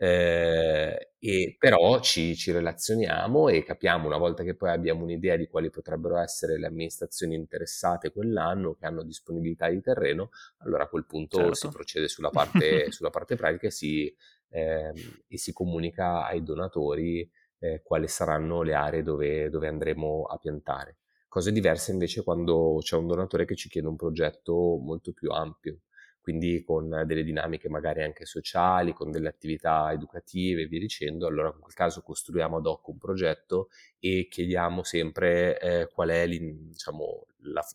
Eh, 0.03 1.11
e 1.19 1.55
però 1.59 1.99
ci, 1.99 2.35
ci, 2.35 2.51
relazioniamo 2.51 3.49
e 3.49 3.61
capiamo 3.61 4.07
una 4.07 4.17
volta 4.17 4.41
che 4.41 4.55
poi 4.55 4.71
abbiamo 4.71 5.03
un'idea 5.03 5.35
di 5.35 5.45
quali 5.45 5.69
potrebbero 5.69 6.17
essere 6.17 6.57
le 6.57 6.65
amministrazioni 6.65 7.35
interessate 7.35 8.11
quell'anno 8.11 8.73
che 8.73 8.87
hanno 8.87 9.03
disponibilità 9.03 9.69
di 9.69 9.79
terreno, 9.79 10.31
allora 10.63 10.85
a 10.85 10.87
quel 10.87 11.05
punto 11.05 11.37
certo. 11.37 11.53
si 11.53 11.67
procede 11.67 12.07
sulla 12.07 12.31
parte, 12.33 12.91
sulla 12.91 13.11
parte 13.11 13.35
pratica 13.35 13.67
e 13.67 13.69
si, 13.69 14.11
eh, 14.49 14.91
e 15.27 15.37
si, 15.37 15.53
comunica 15.53 16.25
ai 16.25 16.41
donatori 16.41 17.29
eh, 17.59 17.83
quali 17.83 18.07
saranno 18.07 18.63
le 18.63 18.73
aree 18.73 19.03
dove, 19.03 19.51
dove 19.51 19.67
andremo 19.67 20.23
a 20.23 20.39
piantare. 20.39 20.97
Cose 21.27 21.51
diverse 21.51 21.91
invece 21.91 22.23
quando 22.23 22.79
c'è 22.81 22.95
un 22.95 23.05
donatore 23.05 23.45
che 23.45 23.55
ci 23.55 23.69
chiede 23.69 23.87
un 23.87 23.97
progetto 23.97 24.79
molto 24.81 25.11
più 25.13 25.29
ampio 25.29 25.81
quindi 26.21 26.63
con 26.63 27.03
delle 27.05 27.23
dinamiche 27.23 27.67
magari 27.67 28.03
anche 28.03 28.25
sociali, 28.25 28.93
con 28.93 29.11
delle 29.11 29.27
attività 29.27 29.91
educative 29.91 30.61
e 30.61 30.67
via 30.67 30.79
dicendo, 30.79 31.27
allora 31.27 31.51
in 31.53 31.59
quel 31.59 31.73
caso 31.73 32.01
costruiamo 32.03 32.57
ad 32.57 32.65
hoc 32.67 32.87
un 32.89 32.97
progetto 32.97 33.69
e 33.99 34.27
chiediamo 34.29 34.83
sempre 34.83 35.59
eh, 35.59 35.87
qual 35.91 36.09
è 36.09 36.27
diciamo, 36.27 37.25
la, 37.39 37.65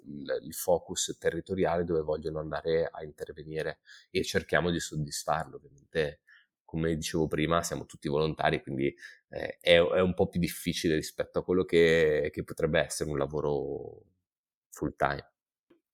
il 0.42 0.54
focus 0.54 1.16
territoriale 1.18 1.84
dove 1.84 2.02
vogliono 2.02 2.38
andare 2.38 2.88
a 2.90 3.02
intervenire 3.02 3.80
e 4.10 4.22
cerchiamo 4.22 4.70
di 4.70 4.78
soddisfarlo. 4.80 5.56
Ovviamente, 5.56 6.20
come 6.64 6.94
dicevo 6.94 7.26
prima, 7.26 7.62
siamo 7.62 7.84
tutti 7.86 8.08
volontari, 8.08 8.62
quindi 8.62 8.94
eh, 9.30 9.58
è, 9.60 9.76
è, 9.80 10.00
un 10.00 10.14
po' 10.14 10.28
più 10.28 10.40
difficile 10.40 10.94
rispetto 10.94 11.40
a 11.40 11.44
quello 11.44 11.64
che, 11.64 12.30
che 12.32 12.44
potrebbe 12.44 12.80
essere 12.80 13.10
un 13.10 13.18
lavoro 13.18 14.02
full 14.70 14.94
time. 14.96 15.35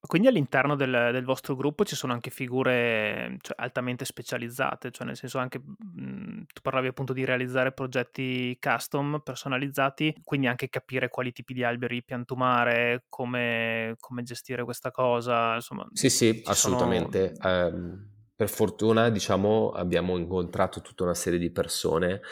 Quindi 0.05 0.27
all'interno 0.27 0.75
del, 0.75 1.11
del, 1.13 1.25
vostro 1.25 1.55
gruppo 1.55 1.85
ci 1.85 1.95
sono 1.95 2.13
anche 2.13 2.31
figure 2.31 3.37
cioè, 3.41 3.55
altamente 3.59 4.05
specializzate, 4.05 4.91
cioè 4.91 5.07
nel 5.07 5.17
senso 5.17 5.39
anche 5.39 5.61
mh, 5.61 6.43
tu 6.53 6.61
parlavi 6.61 6.89
appunto 6.89 7.13
di 7.13 7.25
realizzare 7.25 7.71
progetti 7.71 8.59
custom, 8.61 9.21
personalizzati, 9.23 10.15
quindi 10.25 10.49
anche 10.49 10.69
capire 10.69 11.09
quali 11.09 11.33
tipi 11.33 11.55
di 11.55 11.63
alberi 11.63 12.03
piantumare, 12.03 13.05
come, 13.09 13.95
come 14.01 14.23
gestire 14.25 14.65
questa 14.65 14.91
cosa, 14.91 15.55
insomma. 15.55 15.87
Sì, 15.93 16.11
sì, 16.11 16.43
assolutamente. 16.47 17.35
Sono... 17.37 17.67
Um, 17.69 18.11
per 18.35 18.49
fortuna, 18.49 19.09
diciamo, 19.09 19.71
abbiamo 19.71 20.19
incontrato 20.19 20.81
tutta 20.81 21.05
una 21.05 21.15
serie 21.15 21.39
di 21.39 21.53
persone 21.53 22.23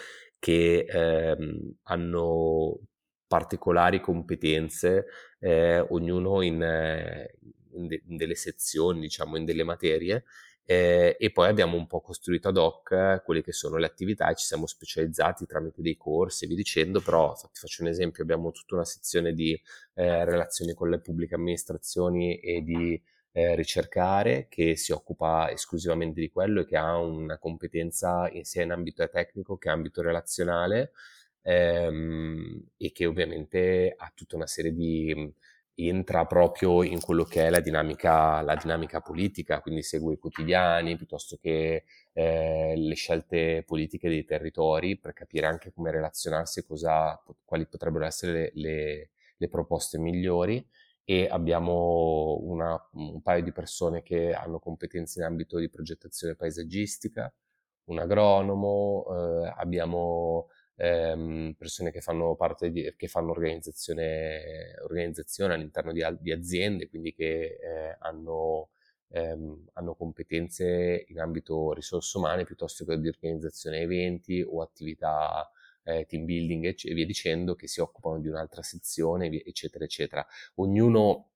che 0.41 0.87
um, 1.39 1.73
hanno 1.85 2.81
particolari 3.29 4.01
competenze, 4.01 5.07
eh, 5.39 5.79
ognuno 5.79 6.43
in, 6.43 6.61
eh, 6.61 7.37
in, 7.73 7.87
de- 7.87 8.03
in 8.07 8.17
delle 8.17 8.35
sezioni, 8.35 9.01
diciamo, 9.01 9.37
in 9.37 9.45
delle 9.45 9.65
materie, 9.65 10.25
eh, 10.65 11.17
e 11.19 11.33
poi 11.33 11.49
abbiamo 11.49 11.77
un 11.77 11.87
po' 11.87 12.01
costruito 12.01 12.49
ad 12.49 12.57
hoc 12.57 13.23
quelle 13.25 13.43
che 13.43 13.53
sono 13.53 13.77
le 13.77 13.87
attività 13.87 14.31
e 14.31 14.37
ci 14.37 14.45
siamo 14.45 14.67
specializzati 14.67 15.45
tramite 15.45 15.83
dei 15.83 15.97
corsi 15.97 16.45
e 16.45 16.47
via 16.47 16.57
dicendo, 16.57 17.01
però 17.01 17.33
ti 17.35 17.59
faccio 17.59 17.83
un 17.83 17.89
esempio, 17.89 18.23
abbiamo 18.23 18.53
tutta 18.53 18.77
una 18.77 18.85
sezione 18.85 19.33
di 19.33 19.53
eh, 19.95 20.25
relazioni 20.25 20.73
con 20.75 20.89
le 20.91 21.01
pubbliche 21.01 21.35
amministrazioni 21.35 22.39
e 22.39 22.63
di 22.63 23.03
eh, 23.33 23.55
ricercare 23.57 24.47
che 24.49 24.77
si 24.77 24.93
occupa 24.93 25.51
esclusivamente 25.51 26.21
di 26.21 26.31
quello 26.31 26.61
e 26.61 26.67
che 26.67 26.77
ha 26.77 26.97
una 26.99 27.39
competenza 27.39 28.31
sia 28.43 28.63
in 28.63 28.73
ambito 28.73 29.09
tecnico 29.09 29.57
che 29.57 29.69
in 29.69 29.75
ambito 29.75 30.03
relazionale 30.03 30.93
ehm, 31.43 32.71
e 32.77 32.93
che 32.93 33.07
ovviamente 33.07 33.95
ha 33.97 34.13
tutta 34.15 34.37
una 34.37 34.47
serie 34.47 34.73
di 34.73 35.33
entra 35.89 36.25
proprio 36.27 36.83
in 36.83 37.01
quello 37.01 37.25
che 37.25 37.47
è 37.47 37.51
la 37.51 37.61
dinamica, 37.61 38.41
la 38.43 38.55
dinamica 38.55 39.01
politica, 39.01 39.61
quindi 39.61 39.83
segue 39.83 40.15
i 40.15 40.19
quotidiani 40.19 40.97
piuttosto 40.97 41.37
che 41.41 41.85
eh, 42.13 42.75
le 42.77 42.95
scelte 42.95 43.63
politiche 43.67 44.09
dei 44.09 44.25
territori 44.25 44.99
per 44.99 45.13
capire 45.13 45.47
anche 45.47 45.73
come 45.73 45.91
relazionarsi 45.91 46.65
cosa, 46.67 47.21
quali 47.45 47.67
potrebbero 47.67 48.05
essere 48.05 48.33
le, 48.33 48.51
le, 48.55 49.11
le 49.37 49.49
proposte 49.49 49.99
migliori. 49.99 50.65
E 51.05 51.27
abbiamo 51.29 52.39
una, 52.43 52.81
un 52.93 53.21
paio 53.21 53.43
di 53.43 53.51
persone 53.53 54.03
che 54.03 54.33
hanno 54.33 54.61
competenze 54.61 55.19
in 55.19 55.25
ambito 55.25 55.59
di 55.59 55.69
progettazione 55.69 56.37
paesaggistica, 56.37 57.33
un 57.85 57.99
agronomo, 57.99 59.07
eh, 59.45 59.55
abbiamo 59.57 60.49
ehm, 60.81 61.55
persone 61.59 61.91
che 61.91 62.01
fanno 62.01 62.35
parte 62.37 62.71
di, 62.71 62.93
che 62.97 63.07
fanno 63.07 63.31
organizzazione, 63.33 64.75
organizzazione 64.83 65.55
all'interno 65.55 65.93
di, 65.93 66.03
di, 66.21 66.33
aziende, 66.33 66.89
quindi 66.89 67.13
che 67.13 67.59
eh, 67.61 67.97
hanno, 68.01 68.71
ehm, 69.11 69.69
hanno, 69.75 69.95
competenze 69.95 71.05
in 71.09 71.21
ambito 71.21 71.73
risorse 71.75 72.17
umane 72.17 72.45
piuttosto 72.45 72.85
che 72.87 72.99
di 72.99 73.09
organizzazione 73.09 73.81
eventi 73.81 74.43
o 74.43 74.63
attività 74.63 75.51
eh, 75.83 76.07
team 76.07 76.25
building 76.25 76.75
e 76.83 76.95
via 76.95 77.07
dicendo, 77.07 77.55
che 77.55 77.69
si 77.69 77.81
occupano 77.81 78.19
di 78.19 78.29
un'altra 78.29 78.63
sezione, 78.63 79.27
eccetera, 79.45 79.85
eccetera. 79.85 80.27
Ognuno, 80.57 81.31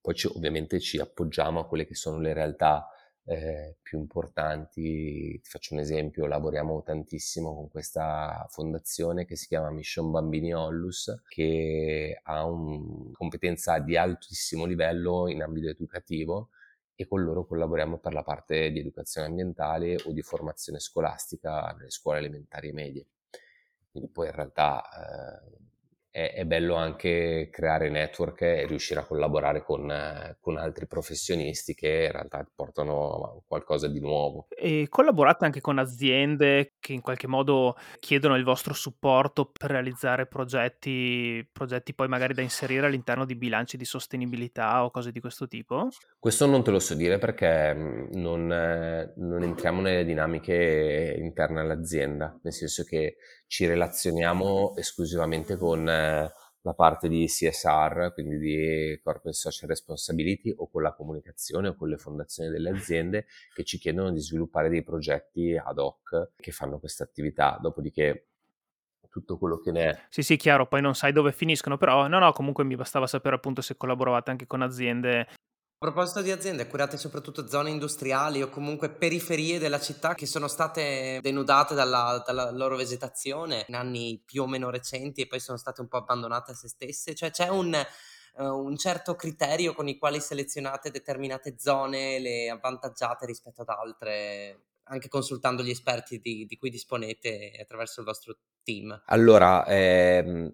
poi 0.00 0.14
ci, 0.14 0.28
ovviamente 0.28 0.78
ci 0.78 0.98
appoggiamo 0.98 1.60
a 1.60 1.66
quelle 1.66 1.86
che 1.86 1.94
sono 1.94 2.18
le 2.20 2.32
realtà 2.32 2.86
eh, 3.30 3.76
più 3.80 3.98
importanti. 3.98 5.38
Ti 5.40 5.48
faccio 5.48 5.74
un 5.74 5.80
esempio, 5.80 6.26
lavoriamo 6.26 6.82
tantissimo 6.82 7.54
con 7.54 7.68
questa 7.70 8.44
fondazione 8.50 9.24
che 9.24 9.36
si 9.36 9.46
chiama 9.46 9.70
Mission 9.70 10.10
Bambini 10.10 10.52
Ollus, 10.52 11.22
che 11.28 12.18
ha 12.22 12.44
una 12.44 13.12
competenza 13.12 13.78
di 13.78 13.96
altissimo 13.96 14.64
livello 14.64 15.28
in 15.28 15.42
ambito 15.42 15.68
educativo 15.68 16.50
e 16.96 17.06
con 17.06 17.22
loro 17.22 17.46
collaboriamo 17.46 17.98
per 17.98 18.14
la 18.14 18.24
parte 18.24 18.70
di 18.72 18.80
educazione 18.80 19.28
ambientale 19.28 19.96
o 20.04 20.12
di 20.12 20.22
formazione 20.22 20.80
scolastica 20.80 21.72
nelle 21.78 21.90
scuole 21.90 22.18
elementari 22.18 22.68
e 22.68 22.72
medie. 22.72 23.06
Quindi 23.92 24.10
poi 24.10 24.26
in 24.26 24.34
realtà 24.34 24.82
eh, 24.82 25.69
è, 26.10 26.32
è, 26.34 26.44
bello 26.44 26.74
anche 26.74 27.48
creare 27.50 27.88
network 27.88 28.42
e 28.42 28.66
riuscire 28.66 29.00
a 29.00 29.04
collaborare 29.04 29.62
con, 29.62 29.92
con, 30.40 30.56
altri 30.56 30.86
professionisti 30.86 31.74
che 31.74 32.04
in 32.06 32.12
realtà 32.12 32.46
portano 32.54 33.42
qualcosa 33.46 33.88
di 33.88 34.00
nuovo. 34.00 34.46
E 34.50 34.86
collaborate 34.88 35.44
anche 35.44 35.60
con 35.60 35.78
aziende 35.78 36.74
che 36.80 36.92
in 36.92 37.00
qualche 37.00 37.26
modo 37.26 37.76
chiedono 38.00 38.36
il 38.36 38.44
vostro 38.44 38.74
supporto 38.74 39.50
per 39.52 39.70
realizzare 39.70 40.26
progetti, 40.26 41.48
progetti 41.50 41.94
poi 41.94 42.08
magari 42.08 42.34
da 42.34 42.42
inserire 42.42 42.86
all'interno 42.86 43.24
di 43.24 43.36
bilanci 43.36 43.76
di 43.76 43.84
sostenibilità 43.84 44.84
o 44.84 44.90
cose 44.90 45.12
di 45.12 45.20
questo 45.20 45.46
tipo? 45.46 45.88
Questo 46.18 46.46
non 46.46 46.64
te 46.64 46.70
lo 46.70 46.80
so 46.80 46.94
dire 46.94 47.18
perché 47.18 47.72
mm, 47.74 48.08
non, 48.14 48.46
non 48.46 49.42
entriamo 49.42 49.80
nelle 49.80 50.04
dinamiche 50.04 51.16
interne 51.18 51.60
all'azienda, 51.60 52.36
nel 52.42 52.52
senso 52.52 52.82
che 52.84 53.16
ci 53.50 53.66
relazioniamo 53.66 54.76
esclusivamente 54.76 55.56
con 55.56 55.88
eh, 55.88 56.32
la 56.60 56.72
parte 56.72 57.08
di 57.08 57.26
CSR, 57.26 58.12
quindi 58.14 58.38
di 58.38 59.00
Corporate 59.02 59.32
Social 59.32 59.68
Responsibility 59.68 60.54
o 60.56 60.70
con 60.70 60.82
la 60.82 60.94
comunicazione 60.94 61.66
o 61.66 61.74
con 61.74 61.88
le 61.88 61.96
fondazioni 61.96 62.48
delle 62.48 62.70
aziende 62.70 63.26
che 63.52 63.64
ci 63.64 63.78
chiedono 63.78 64.12
di 64.12 64.20
sviluppare 64.20 64.68
dei 64.68 64.84
progetti 64.84 65.56
ad 65.56 65.78
hoc 65.78 66.30
che 66.36 66.52
fanno 66.52 66.78
questa 66.78 67.02
attività. 67.02 67.58
Dopodiché 67.60 68.28
tutto 69.10 69.36
quello 69.36 69.58
che 69.58 69.72
ne 69.72 69.90
è. 69.90 70.06
Sì, 70.10 70.22
sì, 70.22 70.36
chiaro, 70.36 70.68
poi 70.68 70.80
non 70.80 70.94
sai 70.94 71.10
dove 71.10 71.32
finiscono, 71.32 71.76
però 71.76 72.06
no, 72.06 72.20
no, 72.20 72.30
comunque 72.30 72.62
mi 72.62 72.76
bastava 72.76 73.08
sapere 73.08 73.34
appunto 73.34 73.62
se 73.62 73.76
collaboravate 73.76 74.30
anche 74.30 74.46
con 74.46 74.62
aziende 74.62 75.26
a 75.82 75.86
proposito 75.86 76.20
di 76.20 76.30
aziende, 76.30 76.66
curate 76.66 76.98
soprattutto 76.98 77.48
zone 77.48 77.70
industriali 77.70 78.42
o 78.42 78.50
comunque 78.50 78.90
periferie 78.90 79.58
della 79.58 79.80
città 79.80 80.12
che 80.12 80.26
sono 80.26 80.46
state 80.46 81.20
denudate 81.22 81.74
dalla, 81.74 82.22
dalla, 82.22 82.50
loro 82.50 82.76
vegetazione 82.76 83.64
in 83.66 83.74
anni 83.74 84.22
più 84.22 84.42
o 84.42 84.46
meno 84.46 84.68
recenti 84.68 85.22
e 85.22 85.26
poi 85.26 85.40
sono 85.40 85.56
state 85.56 85.80
un 85.80 85.88
po' 85.88 85.96
abbandonate 85.96 86.50
a 86.50 86.54
se 86.54 86.68
stesse? 86.68 87.14
Cioè 87.14 87.30
c'è 87.30 87.48
un, 87.48 87.74
uh, 88.34 88.44
un 88.44 88.76
certo 88.76 89.14
criterio 89.14 89.72
con 89.72 89.88
i 89.88 89.96
quali 89.96 90.20
selezionate 90.20 90.90
determinate 90.90 91.54
zone, 91.58 92.18
le 92.18 92.50
avvantaggiate 92.50 93.24
rispetto 93.24 93.62
ad 93.62 93.70
altre? 93.70 94.69
Anche 94.90 95.08
consultando 95.08 95.62
gli 95.62 95.70
esperti 95.70 96.18
di, 96.18 96.44
di, 96.46 96.56
cui 96.56 96.68
disponete 96.68 97.52
attraverso 97.60 98.00
il 98.00 98.06
vostro 98.06 98.36
team? 98.62 99.02
Allora, 99.06 99.64
ehm, 99.66 100.52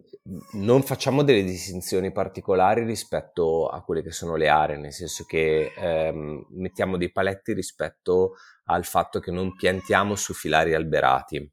non 0.52 0.82
facciamo 0.82 1.22
delle 1.22 1.42
distinzioni 1.42 2.12
particolari 2.12 2.84
rispetto 2.84 3.66
a 3.66 3.82
quelle 3.82 4.02
che 4.02 4.12
sono 4.12 4.36
le 4.36 4.48
aree, 4.48 4.76
nel 4.76 4.92
senso 4.92 5.24
che 5.24 5.72
ehm, 5.74 6.46
mettiamo 6.50 6.98
dei 6.98 7.10
paletti 7.10 7.54
rispetto 7.54 8.34
al 8.64 8.84
fatto 8.84 9.20
che 9.20 9.30
non 9.30 9.54
piantiamo 9.56 10.14
su 10.14 10.34
filari 10.34 10.74
alberati. 10.74 11.50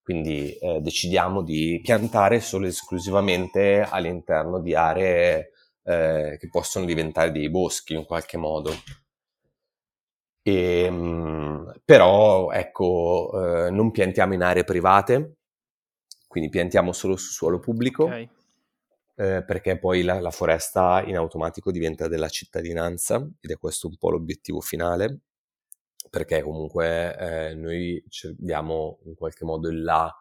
Quindi 0.00 0.56
eh, 0.58 0.80
decidiamo 0.80 1.42
di 1.42 1.80
piantare 1.82 2.40
solo 2.40 2.66
e 2.66 2.68
esclusivamente 2.68 3.80
all'interno 3.80 4.60
di 4.60 4.74
aree 4.74 5.50
eh, 5.82 6.36
che 6.38 6.48
possono 6.48 6.84
diventare 6.84 7.32
dei 7.32 7.50
boschi 7.50 7.94
in 7.94 8.04
qualche 8.04 8.36
modo. 8.36 8.70
E, 10.46 10.84
ehm, 10.84 11.43
però 11.84 12.50
ecco, 12.50 13.66
eh, 13.66 13.70
non 13.70 13.90
piantiamo 13.90 14.34
in 14.34 14.42
aree 14.42 14.64
private, 14.64 15.36
quindi 16.26 16.50
piantiamo 16.50 16.92
solo 16.92 17.16
su 17.16 17.30
suolo 17.30 17.58
pubblico, 17.58 18.04
okay. 18.04 18.28
eh, 19.16 19.44
perché 19.44 19.78
poi 19.78 20.02
la, 20.02 20.20
la, 20.20 20.30
foresta 20.30 21.02
in 21.04 21.16
automatico 21.16 21.70
diventa 21.70 22.08
della 22.08 22.28
cittadinanza 22.28 23.16
ed 23.40 23.50
è 23.50 23.56
questo 23.56 23.88
un 23.88 23.96
po' 23.96 24.10
l'obiettivo 24.10 24.60
finale, 24.60 25.20
perché 26.10 26.42
comunque 26.42 27.16
eh, 27.16 27.54
noi 27.54 28.02
diamo 28.36 28.98
in 29.04 29.14
qualche 29.14 29.44
modo 29.44 29.68
il 29.68 29.82
là 29.82 30.14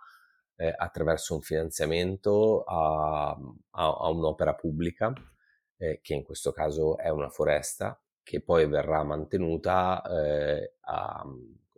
eh, 0.56 0.74
attraverso 0.76 1.36
un 1.36 1.42
finanziamento 1.42 2.64
a, 2.64 3.30
a, 3.30 3.38
a 3.72 4.10
un'opera 4.10 4.56
pubblica, 4.56 5.14
eh, 5.78 6.00
che 6.02 6.14
in 6.14 6.24
questo 6.24 6.52
caso 6.52 6.98
è 6.98 7.10
una 7.10 7.30
foresta, 7.30 8.00
che 8.24 8.42
poi 8.42 8.68
verrà 8.68 9.04
mantenuta 9.04 10.02
eh, 10.02 10.76
a, 10.82 11.26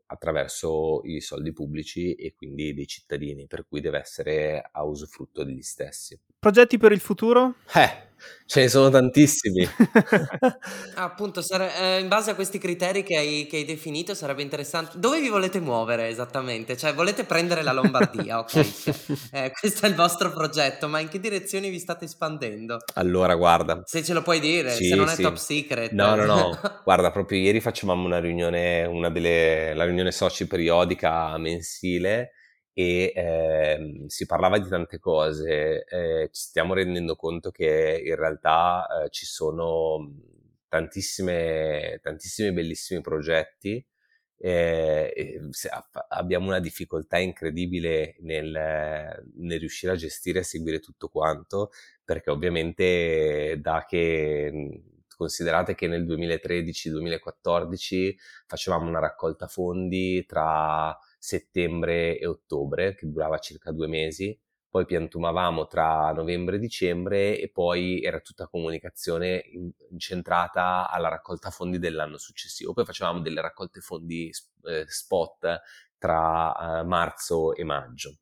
attraverso 0.08 1.02
i 1.04 1.20
soldi 1.20 1.52
pubblici 1.52 2.14
e 2.14 2.34
quindi 2.34 2.74
dei 2.74 2.88
cittadini, 2.88 3.48
per 3.48 3.66
cui 3.68 3.82
deve 3.82 4.00
essere 4.00 4.70
a 4.72 4.84
usufrutto 4.84 5.44
degli 5.44 5.62
stessi. 5.62 6.20
Progetti 6.46 6.78
per 6.78 6.92
il 6.92 7.00
futuro? 7.00 7.56
Eh, 7.74 8.10
ce 8.46 8.62
ne 8.62 8.68
sono 8.68 8.92
tantissimi. 8.92 9.64
ah, 10.94 11.04
appunto, 11.04 11.42
sare- 11.42 11.76
eh, 11.76 12.00
in 12.00 12.08
base 12.08 12.30
a 12.30 12.36
questi 12.36 12.60
criteri 12.60 13.02
che 13.02 13.18
hai, 13.18 13.48
che 13.50 13.58
hai, 13.58 13.66
definito 13.66 14.14
sarebbe 14.14 14.44
interessante. 14.44 15.00
Dove 15.00 15.20
vi 15.20 15.30
volete 15.30 15.60
muovere 15.60 16.08
esattamente? 16.08 16.78
Cioè, 16.78 16.94
volete 16.94 17.24
prendere 17.24 17.64
la 17.64 17.72
Lombardia, 17.72 18.38
ok? 18.46 18.56
eh, 19.32 19.52
questo 19.60 19.88
è 19.88 19.90
il 19.90 19.96
vostro 19.96 20.32
progetto, 20.32 20.88
ma 20.88 21.00
in 21.00 21.08
che 21.08 21.20
direzioni 21.20 21.72
vi 21.72 21.80
state 21.80 22.06
espandendo? 22.06 22.78
Allora, 22.94 23.34
guarda. 23.34 23.82
Se 23.84 24.04
ce 24.04 24.14
lo 24.14 24.22
puoi 24.22 24.40
dire, 24.40 24.70
sì, 24.70 24.90
se 24.90 24.94
non 24.96 25.10
è 25.10 25.16
top 25.16 25.38
secret. 25.38 25.94
No, 25.94 26.14
no, 26.14 26.26
no. 26.26 26.60
guarda, 26.86 27.10
proprio 27.10 27.40
ieri 27.40 27.60
facevamo 27.60 28.06
una 28.06 28.20
riunione, 28.20 28.86
una 28.86 29.10
delle, 29.10 29.74
la 29.74 29.86
riunione 29.86 30.12
soci 30.12 30.46
periodica 30.46 31.36
mensile 31.40 32.34
e 32.78 33.14
eh, 33.16 34.04
si 34.08 34.26
parlava 34.26 34.60
di 34.60 34.68
tante 34.68 35.00
cose, 35.00 35.86
eh, 35.86 36.30
ci 36.32 36.42
stiamo 36.42 36.74
rendendo 36.74 37.16
conto 37.16 37.50
che 37.50 38.02
in 38.06 38.16
realtà 38.16 38.86
eh, 39.06 39.10
ci 39.12 39.26
sono 39.26 40.12
tantissime, 40.68 42.00
tantissimi 42.04 42.52
bellissimi 42.52 43.00
progetti 43.02 43.84
eh, 44.38 45.40
abbiamo 46.10 46.48
una 46.48 46.60
difficoltà 46.60 47.18
incredibile 47.18 48.16
nel, 48.20 48.52
nel, 49.36 49.60
riuscire 49.60 49.94
a 49.94 49.96
gestire 49.96 50.40
e 50.40 50.44
seguire 50.44 50.80
tutto 50.80 51.08
quanto 51.08 51.72
perché 52.04 52.32
ovviamente 52.32 53.58
da 53.62 53.86
che 53.88 54.82
considerate 55.16 55.76
che 55.76 55.88
nel 55.88 56.06
2013-2014 56.06 58.16
facevamo 58.46 58.90
una 58.90 59.00
raccolta 59.00 59.48
fondi 59.48 60.26
tra 60.26 60.98
settembre 61.26 62.20
e 62.20 62.28
ottobre, 62.28 62.94
che 62.96 63.10
durava 63.10 63.40
circa 63.40 63.72
due 63.72 63.88
mesi, 63.88 64.38
poi 64.70 64.86
piantumavamo 64.86 65.66
tra 65.68 66.12
novembre 66.12 66.58
e 66.58 66.60
dicembre 66.60 67.40
e 67.40 67.50
poi 67.50 68.02
era 68.04 68.20
tutta 68.20 68.48
comunicazione 68.48 69.44
incentrata 69.90 70.90
alla 70.90 71.08
raccolta 71.08 71.50
fondi 71.50 71.80
dell'anno 71.80 72.18
successivo. 72.18 72.74
Poi 72.74 72.86
facevamo 72.86 73.22
delle 73.22 73.42
raccolte 73.42 73.80
fondi 73.80 74.30
eh, 74.64 74.86
spot 74.86 75.62
tra 75.98 76.82
eh, 76.82 76.84
marzo 76.84 77.56
e 77.56 77.64
maggio. 77.64 78.18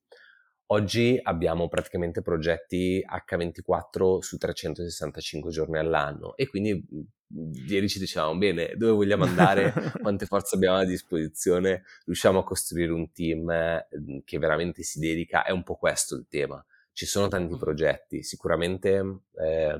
Oggi 0.73 1.19
abbiamo 1.21 1.67
praticamente 1.67 2.23
progetti 2.23 3.05
H24 3.07 4.17
su 4.21 4.37
365 4.39 5.51
giorni 5.51 5.77
all'anno 5.77 6.35
e 6.35 6.47
quindi 6.47 6.83
ieri 7.67 7.87
ci 7.87 7.99
dicevamo 7.99 8.35
bene 8.39 8.73
dove 8.75 8.91
vogliamo 8.93 9.23
andare, 9.23 9.71
quante 10.01 10.25
forze 10.25 10.55
abbiamo 10.55 10.77
a 10.77 10.83
disposizione, 10.83 11.83
riusciamo 12.05 12.39
a 12.39 12.43
costruire 12.43 12.91
un 12.91 13.11
team 13.11 13.85
che 14.25 14.39
veramente 14.39 14.81
si 14.81 14.97
dedica, 14.97 15.43
è 15.43 15.51
un 15.51 15.61
po' 15.61 15.75
questo 15.75 16.15
il 16.15 16.25
tema. 16.27 16.65
Ci 16.91 17.05
sono 17.05 17.27
tanti 17.27 17.55
progetti, 17.55 18.23
sicuramente 18.23 19.19
eh, 19.37 19.79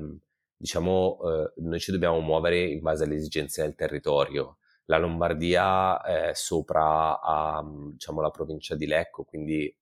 diciamo 0.56 1.18
eh, 1.24 1.52
noi 1.56 1.80
ci 1.80 1.90
dobbiamo 1.90 2.20
muovere 2.20 2.68
in 2.68 2.80
base 2.80 3.02
alle 3.02 3.16
esigenze 3.16 3.62
del 3.62 3.74
territorio. 3.74 4.58
La 4.84 4.98
Lombardia 4.98 6.00
è 6.02 6.30
sopra 6.34 7.20
a, 7.20 7.64
diciamo, 7.90 8.20
la 8.20 8.30
provincia 8.30 8.76
di 8.76 8.86
Lecco, 8.86 9.24
quindi 9.24 9.74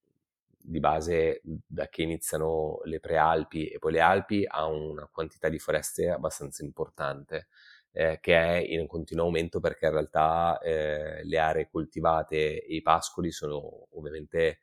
di 0.63 0.81
base 0.81 1.41
da 1.43 1.89
che 1.89 2.03
iniziano 2.03 2.81
le 2.85 3.01
prealpi 3.01 3.67
e 3.67 3.79
poi 3.79 3.93
le 3.93 4.01
Alpi 4.01 4.45
ha 4.47 4.67
una 4.67 5.09
quantità 5.11 5.49
di 5.49 5.59
foreste 5.59 6.09
abbastanza 6.09 6.65
importante 6.65 7.49
eh, 7.93 8.19
che 8.21 8.35
è 8.35 8.57
in 8.57 8.87
continuo 8.87 9.27
aumento 9.27 9.61
perché 9.61 9.87
in 9.87 9.93
realtà 9.93 10.59
eh, 10.61 11.25
le 11.25 11.39
aree 11.39 11.69
coltivate 11.71 12.65
e 12.65 12.75
i 12.75 12.83
pascoli 12.83 13.31
sono 13.31 13.89
ovviamente 13.91 14.61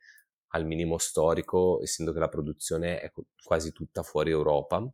al 0.48 0.66
minimo 0.66 0.98
storico 0.98 1.80
essendo 1.82 2.12
che 2.12 2.18
la 2.18 2.28
produzione 2.28 3.00
è 3.00 3.12
quasi 3.42 3.72
tutta 3.72 4.02
fuori 4.02 4.30
Europa. 4.30 4.84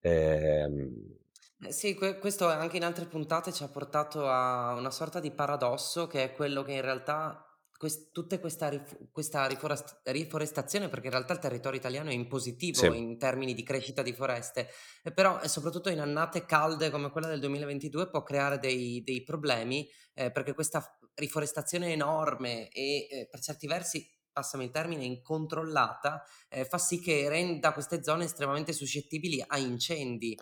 Ehm, 0.00 1.16
eh, 1.60 1.72
sì, 1.72 1.94
que- 1.94 2.18
questo 2.18 2.46
anche 2.46 2.76
in 2.76 2.84
altre 2.84 3.06
puntate 3.06 3.52
ci 3.52 3.64
ha 3.64 3.68
portato 3.68 4.28
a 4.28 4.74
una 4.74 4.90
sorta 4.90 5.18
di 5.20 5.30
paradosso 5.32 6.06
che 6.06 6.22
è 6.22 6.32
quello 6.34 6.62
che 6.62 6.72
in 6.72 6.82
realtà 6.82 7.45
quest- 7.76 8.10
tutta 8.12 8.38
questa, 8.38 8.68
rif- 8.68 9.10
questa 9.10 9.46
riforest- 9.46 10.00
riforestazione, 10.04 10.88
perché 10.88 11.06
in 11.06 11.12
realtà 11.12 11.32
il 11.32 11.38
territorio 11.38 11.78
italiano 11.78 12.10
è 12.10 12.12
in 12.12 12.28
positivo 12.28 12.78
sì. 12.78 12.96
in 12.96 13.18
termini 13.18 13.54
di 13.54 13.62
crescita 13.62 14.02
di 14.02 14.12
foreste, 14.12 14.68
e 15.02 15.12
però 15.12 15.40
e 15.40 15.48
soprattutto 15.48 15.90
in 15.90 16.00
annate 16.00 16.44
calde 16.44 16.90
come 16.90 17.10
quella 17.10 17.28
del 17.28 17.40
2022 17.40 18.10
può 18.10 18.22
creare 18.22 18.58
dei, 18.58 19.02
dei 19.02 19.22
problemi, 19.22 19.88
eh, 20.14 20.30
perché 20.30 20.54
questa 20.54 20.98
riforestazione 21.14 21.92
enorme 21.92 22.68
e 22.68 23.06
eh, 23.10 23.28
per 23.30 23.40
certi 23.40 23.66
versi 23.66 24.14
passami 24.36 24.64
il 24.64 24.70
termine, 24.70 25.02
incontrollata, 25.04 26.22
eh, 26.50 26.66
fa 26.66 26.76
sì 26.76 27.00
che 27.00 27.26
renda 27.26 27.72
queste 27.72 28.02
zone 28.02 28.24
estremamente 28.24 28.74
suscettibili 28.74 29.42
a 29.46 29.56
incendi. 29.56 30.36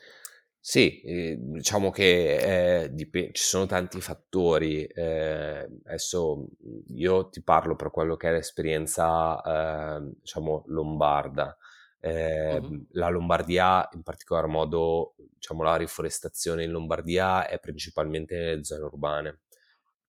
Sì, 0.66 1.03
eh, 1.03 1.37
diciamo 1.38 1.90
che 1.90 2.85
eh, 2.85 2.94
dip- 2.94 3.33
ci 3.33 3.42
sono 3.42 3.66
tanti 3.66 4.00
fattori. 4.00 4.87
Eh, 4.87 5.68
adesso 5.85 6.46
io 6.87 7.29
ti 7.29 7.42
parlo 7.42 7.77
per 7.77 7.90
quello 7.90 8.16
che 8.16 8.31
è 8.31 8.33
l'esperienza, 8.33 9.42
eh, 9.98 10.14
diciamo, 10.22 10.64
lombarda. 10.68 11.55
Uh-huh. 12.00 12.87
La 12.92 13.09
Lombardia, 13.11 13.87
in 13.92 14.03
particolar 14.03 14.46
modo, 14.46 15.14
diciamo, 15.35 15.62
la 15.62 15.77
riforestazione 15.77 16.64
in 16.64 16.70
Lombardia 16.70 17.46
è 17.46 17.59
principalmente 17.61 18.35
nelle 18.35 18.64
zone 18.64 18.85
urbane 18.85 19.40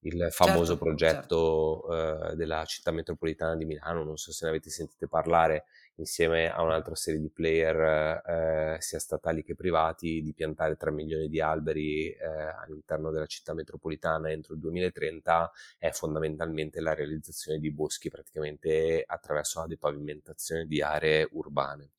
il 0.05 0.27
famoso 0.31 0.73
certo, 0.73 0.77
progetto 0.77 1.85
certo. 1.89 2.31
Uh, 2.31 2.35
della 2.35 2.63
città 2.65 2.91
metropolitana 2.91 3.55
di 3.55 3.65
Milano, 3.65 4.03
non 4.03 4.17
so 4.17 4.31
se 4.31 4.45
ne 4.45 4.51
avete 4.51 4.69
sentito 4.69 5.07
parlare, 5.07 5.65
insieme 5.95 6.51
a 6.51 6.61
un'altra 6.61 6.95
serie 6.95 7.19
di 7.19 7.29
player, 7.29 8.21
uh, 8.23 8.81
sia 8.81 8.99
statali 8.99 9.43
che 9.43 9.55
privati, 9.55 10.21
di 10.21 10.33
piantare 10.33 10.75
3 10.75 10.91
milioni 10.91 11.27
di 11.27 11.41
alberi 11.41 12.09
uh, 12.09 12.63
all'interno 12.63 13.11
della 13.11 13.25
città 13.25 13.53
metropolitana 13.53 14.31
entro 14.31 14.53
il 14.53 14.59
2030, 14.59 15.51
è 15.79 15.89
fondamentalmente 15.91 16.79
la 16.81 16.93
realizzazione 16.93 17.59
di 17.59 17.71
boschi 17.71 18.09
praticamente 18.09 19.03
attraverso 19.05 19.59
la 19.59 19.67
depavimentazione 19.67 20.65
di 20.65 20.81
aree 20.81 21.27
urbane 21.31 21.91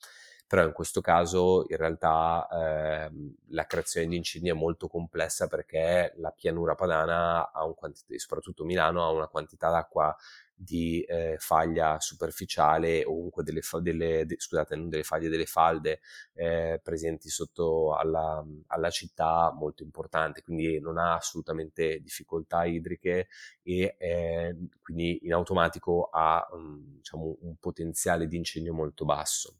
però 0.46 0.64
in 0.64 0.72
questo 0.72 1.00
caso 1.00 1.64
in 1.68 1.76
realtà 1.76 2.46
eh, 2.50 3.10
la 3.48 3.66
creazione 3.66 4.06
di 4.06 4.16
incendi 4.16 4.48
è 4.48 4.52
molto 4.52 4.86
complessa 4.86 5.48
perché 5.48 6.12
la 6.16 6.30
pianura 6.30 6.74
padana 6.74 7.50
ha 7.50 7.64
un 7.64 7.74
quantità, 7.74 8.16
soprattutto 8.16 8.64
Milano, 8.64 9.04
ha 9.04 9.10
una 9.10 9.26
quantità 9.26 9.70
d'acqua 9.70 10.16
di 10.58 11.02
eh, 11.02 11.36
faglia 11.38 12.00
superficiale 12.00 13.04
o 13.04 13.12
comunque 13.12 13.42
delle, 13.42 13.60
delle 13.82 14.24
de, 14.24 14.36
scusate, 14.38 14.74
non 14.74 14.88
delle 14.88 15.02
faglie, 15.02 15.28
delle 15.28 15.44
falde 15.44 16.00
eh, 16.32 16.80
presenti 16.82 17.28
sotto 17.28 17.94
alla, 17.94 18.42
alla, 18.68 18.90
città 18.90 19.52
molto 19.52 19.82
importante, 19.82 20.42
quindi 20.42 20.80
non 20.80 20.96
ha 20.96 21.16
assolutamente 21.16 22.00
difficoltà 22.00 22.64
idriche 22.64 23.28
e 23.62 23.96
eh, 23.98 24.56
quindi 24.80 25.26
in 25.26 25.34
automatico 25.34 26.08
ha 26.10 26.46
um, 26.52 26.96
diciamo, 26.96 27.36
un 27.40 27.56
potenziale 27.56 28.26
di 28.26 28.36
incendio 28.36 28.72
molto 28.72 29.04
basso. 29.04 29.56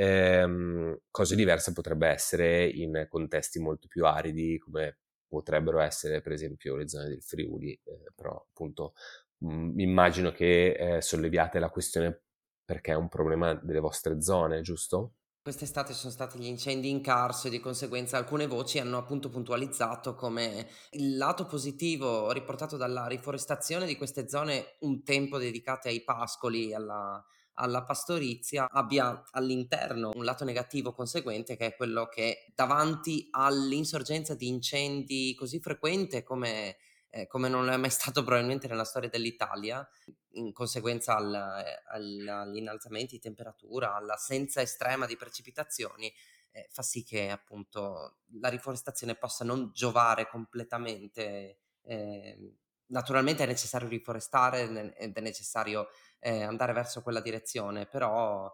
Ehm, 0.00 0.96
cose 1.10 1.34
diverse 1.34 1.72
potrebbe 1.72 2.06
essere 2.06 2.68
in 2.68 3.06
contesti 3.08 3.58
molto 3.58 3.88
più 3.88 4.06
aridi 4.06 4.56
come 4.56 4.98
potrebbero 5.26 5.80
essere 5.80 6.20
per 6.20 6.30
esempio 6.30 6.76
le 6.76 6.88
zone 6.88 7.08
del 7.08 7.20
Friuli, 7.20 7.72
eh, 7.72 8.12
però 8.14 8.46
appunto 8.48 8.92
mh, 9.38 9.52
mm, 9.52 9.78
immagino 9.80 10.30
che 10.30 10.70
eh, 10.70 11.02
solleviate 11.02 11.58
la 11.58 11.68
questione 11.68 12.22
perché 12.64 12.92
è 12.92 12.94
un 12.94 13.08
problema 13.08 13.54
delle 13.54 13.80
vostre 13.80 14.22
zone, 14.22 14.60
giusto? 14.60 15.14
Quest'estate 15.42 15.92
sono 15.94 16.12
stati 16.12 16.38
gli 16.38 16.46
incendi 16.46 16.90
in 16.90 17.00
Carso 17.00 17.48
e 17.48 17.50
di 17.50 17.58
conseguenza 17.58 18.18
alcune 18.18 18.46
voci 18.46 18.78
hanno 18.78 18.98
appunto 18.98 19.30
puntualizzato 19.30 20.14
come 20.14 20.68
il 20.90 21.16
lato 21.16 21.44
positivo 21.46 22.30
riportato 22.30 22.76
dalla 22.76 23.08
riforestazione 23.08 23.84
di 23.86 23.96
queste 23.96 24.28
zone 24.28 24.76
un 24.80 25.02
tempo 25.02 25.38
dedicate 25.38 25.88
ai 25.88 26.04
pascoli, 26.04 26.72
alla, 26.72 27.24
alla 27.58 27.82
pastorizia 27.82 28.68
abbia 28.70 29.24
all'interno 29.32 30.12
un 30.14 30.24
lato 30.24 30.44
negativo 30.44 30.92
conseguente 30.92 31.56
che 31.56 31.66
è 31.66 31.76
quello 31.76 32.06
che 32.06 32.52
davanti 32.54 33.26
all'insorgenza 33.30 34.34
di 34.34 34.46
incendi 34.46 35.34
così 35.36 35.58
frequente 35.60 36.22
come, 36.22 36.76
eh, 37.10 37.26
come 37.26 37.48
non 37.48 37.68
è 37.68 37.76
mai 37.76 37.90
stato 37.90 38.22
probabilmente 38.22 38.68
nella 38.68 38.84
storia 38.84 39.08
dell'Italia, 39.08 39.86
in 40.32 40.52
conseguenza 40.52 41.16
al, 41.16 41.34
al, 41.34 42.28
agli 42.28 42.56
innalzamenti 42.56 43.16
di 43.16 43.20
temperatura, 43.20 43.96
all'assenza 43.96 44.60
estrema 44.60 45.06
di 45.06 45.16
precipitazioni, 45.16 46.12
eh, 46.52 46.68
fa 46.70 46.82
sì 46.82 47.02
che 47.02 47.28
appunto 47.28 48.18
la 48.40 48.48
riforestazione 48.48 49.16
possa 49.16 49.44
non 49.44 49.70
giovare 49.72 50.28
completamente. 50.28 51.58
Eh, 51.82 52.54
naturalmente 52.90 53.42
è 53.42 53.46
necessario 53.46 53.88
riforestare 53.88 54.94
ed 54.96 55.16
è 55.16 55.20
necessario 55.20 55.88
eh, 56.20 56.42
andare 56.42 56.72
verso 56.72 57.02
quella 57.02 57.20
direzione, 57.20 57.86
però 57.86 58.52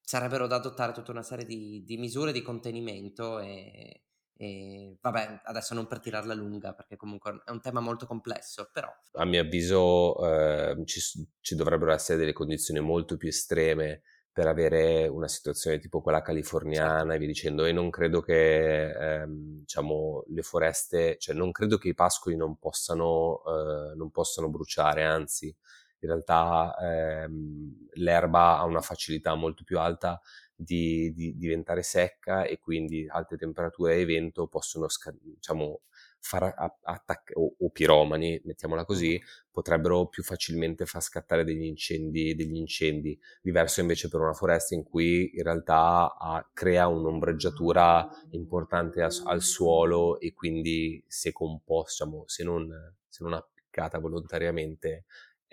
sarebbero 0.00 0.46
da 0.46 0.56
adottare 0.56 0.92
tutta 0.92 1.12
una 1.12 1.22
serie 1.22 1.46
di, 1.46 1.82
di 1.84 1.96
misure 1.96 2.30
di 2.30 2.42
contenimento 2.42 3.38
e, 3.38 4.04
e, 4.36 4.98
vabbè, 5.00 5.42
adesso 5.44 5.74
non 5.74 5.86
per 5.86 6.00
tirarla 6.00 6.34
lunga 6.34 6.74
perché 6.74 6.96
comunque 6.96 7.42
è 7.44 7.50
un 7.50 7.60
tema 7.60 7.80
molto 7.80 8.06
complesso, 8.06 8.68
però... 8.72 8.88
A 9.12 9.24
mio 9.24 9.40
avviso 9.40 10.16
eh, 10.26 10.82
ci, 10.84 11.00
ci, 11.40 11.54
dovrebbero 11.54 11.92
essere 11.92 12.18
delle 12.18 12.32
condizioni 12.32 12.80
molto 12.80 13.16
più 13.16 13.28
estreme 13.28 14.02
per 14.30 14.48
avere 14.48 15.06
una 15.06 15.28
situazione 15.28 15.78
tipo 15.78 16.02
quella 16.02 16.20
californiana 16.20 16.98
certo. 16.98 17.12
e 17.12 17.18
via 17.18 17.26
dicendo 17.28 17.64
e 17.66 17.72
non 17.72 17.88
credo 17.88 18.20
che 18.20 18.90
ehm, 18.90 19.60
diciamo 19.60 20.24
le 20.26 20.42
foreste, 20.42 21.16
cioè 21.18 21.36
non 21.36 21.52
credo 21.52 21.78
che 21.78 21.88
i 21.88 21.94
pascoli 21.94 22.34
non 22.34 22.58
possano, 22.58 23.42
eh, 23.46 23.94
non 23.94 24.10
possano 24.10 24.50
bruciare, 24.50 25.04
anzi 25.04 25.56
in 26.04 26.10
realtà 26.10 26.76
ehm, 26.80 27.88
l'erba 27.94 28.58
ha 28.58 28.64
una 28.64 28.80
facilità 28.80 29.34
molto 29.34 29.64
più 29.64 29.78
alta 29.78 30.20
di, 30.54 31.12
di, 31.14 31.36
diventare 31.36 31.82
secca 31.82 32.44
e 32.44 32.58
quindi 32.60 33.06
alte 33.08 33.36
temperature 33.36 33.96
e 33.96 34.04
vento 34.04 34.46
possono 34.46 34.86
diciamo, 35.20 35.80
far 36.20 36.54
attaccare, 36.82 37.38
o, 37.38 37.54
o, 37.58 37.70
piromani, 37.70 38.40
mettiamola 38.44 38.84
così, 38.84 39.20
potrebbero 39.50 40.06
più 40.06 40.22
facilmente 40.22 40.86
far 40.86 41.02
scattare 41.02 41.44
degli 41.44 41.64
incendi, 41.64 42.34
degli 42.34 42.56
incendi, 42.56 43.18
diverso 43.42 43.80
invece 43.80 44.08
per 44.08 44.20
una 44.20 44.32
foresta 44.32 44.74
in 44.74 44.84
cui 44.84 45.32
in 45.34 45.42
realtà 45.42 46.16
ha, 46.16 46.48
crea 46.52 46.86
un'ombreggiatura 46.86 48.08
importante 48.30 49.02
al, 49.02 49.12
al, 49.24 49.42
suolo 49.42 50.20
e 50.20 50.32
quindi 50.32 51.02
se 51.06 51.32
composta, 51.32 52.04
diciamo, 52.04 52.24
se 52.26 52.44
non, 52.44 52.94
se 53.08 53.24
non 53.24 53.32
appiccata 53.32 53.98
volontariamente 53.98 55.04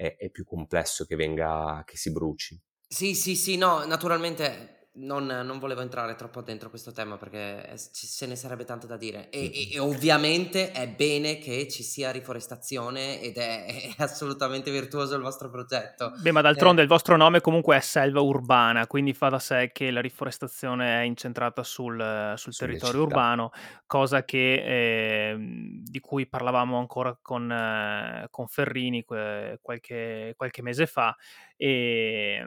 è, 0.02 0.16
è 0.18 0.30
più 0.32 0.44
complesso 0.44 1.06
che 1.06 1.16
venga, 1.16 1.84
che 1.86 1.96
si 1.96 2.12
bruci. 2.12 2.60
Sì, 2.88 3.14
sì, 3.14 3.36
sì, 3.36 3.56
no, 3.56 3.86
naturalmente 3.86 4.81
non, 4.94 5.26
non, 5.26 5.58
volevo 5.58 5.80
entrare 5.80 6.16
troppo 6.16 6.42
dentro 6.42 6.70
questo 6.70 6.92
tema 6.92 7.16
perché 7.16 7.76
ci, 7.94 8.06
se 8.08 8.28
ne 8.28 8.36
sarebbe 8.36 8.66
tanto 8.66 8.88
da 8.88 8.98
dire 8.98 9.30
e, 9.30 9.46
e, 9.46 9.74
e, 9.74 9.80
ovviamente 9.80 10.72
è 10.72 10.90
bene 10.90 11.38
che 11.38 11.70
ci 11.70 11.82
sia 11.82 12.12
riforestazione 12.12 13.22
ed 13.22 13.38
è, 13.38 13.66
è, 13.98 14.02
assolutamente 14.04 14.70
virtuoso 14.70 15.16
il 15.16 15.22
vostro 15.22 15.50
progetto. 15.50 16.12
Beh, 16.22 16.32
ma 16.32 16.42
d'altronde 16.42 16.82
eh. 16.82 16.84
il 16.84 16.90
vostro 16.90 17.16
nome 17.16 17.40
comunque 17.40 17.78
è 17.78 17.80
selva 17.80 18.20
urbana, 18.20 18.86
quindi 18.86 19.14
fa 19.14 19.30
da 19.30 19.40
sé 19.40 19.72
che 19.72 19.92
la 19.92 20.02
riforestazione 20.02 21.00
è 21.00 21.04
incentrata 21.04 21.64
sul, 21.64 22.34
sul 22.36 22.54
territorio 22.54 23.04
città. 23.04 23.16
urbano, 23.16 23.52
cosa 23.86 24.26
che, 24.26 24.54
eh, 24.54 25.36
di 25.38 26.00
cui 26.02 26.28
parlavamo 26.28 26.78
ancora 26.78 27.18
con, 27.22 27.50
eh, 27.50 28.28
con 28.30 28.48
Ferrini 28.48 29.06
qualche, 29.06 30.34
qualche 30.36 30.62
mese 30.62 30.86
fa 30.86 31.16
e 31.56 32.44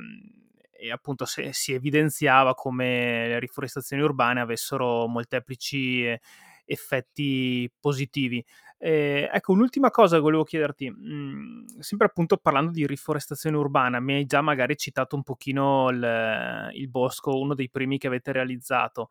e 0.85 0.91
appunto 0.93 1.25
se, 1.25 1.53
si 1.55 1.73
evidenziava 1.73 2.55
come 2.55 3.27
le 3.29 3.39
riforestazioni 3.39 4.03
urbane 4.03 4.41
avessero 4.41 5.07
molteplici 5.07 6.05
eh, 6.07 6.21
effetti 6.67 7.71
positivi. 7.81 8.45
Eh, 8.77 9.31
ecco, 9.33 9.53
un'ultima 9.53 9.91
cosa 9.91 10.17
che 10.17 10.23
volevo 10.23 10.45
chiederti, 10.45 10.91
mh, 10.91 11.79
sempre 11.79 12.07
appunto 12.07 12.37
parlando 12.37 12.71
di 12.71 12.87
riforestazione 12.87 13.57
urbana, 13.57 13.99
mi 13.99 14.15
hai 14.15 14.27
già 14.27 14.43
magari 14.43 14.77
citato 14.77 15.17
un 15.17 15.23
pochino 15.23 15.89
il, 15.89 16.71
il 16.75 16.89
bosco, 16.91 17.39
uno 17.39 17.55
dei 17.55 17.71
primi 17.71 17.97
che 17.97 18.09
avete 18.09 18.33
realizzato, 18.33 19.09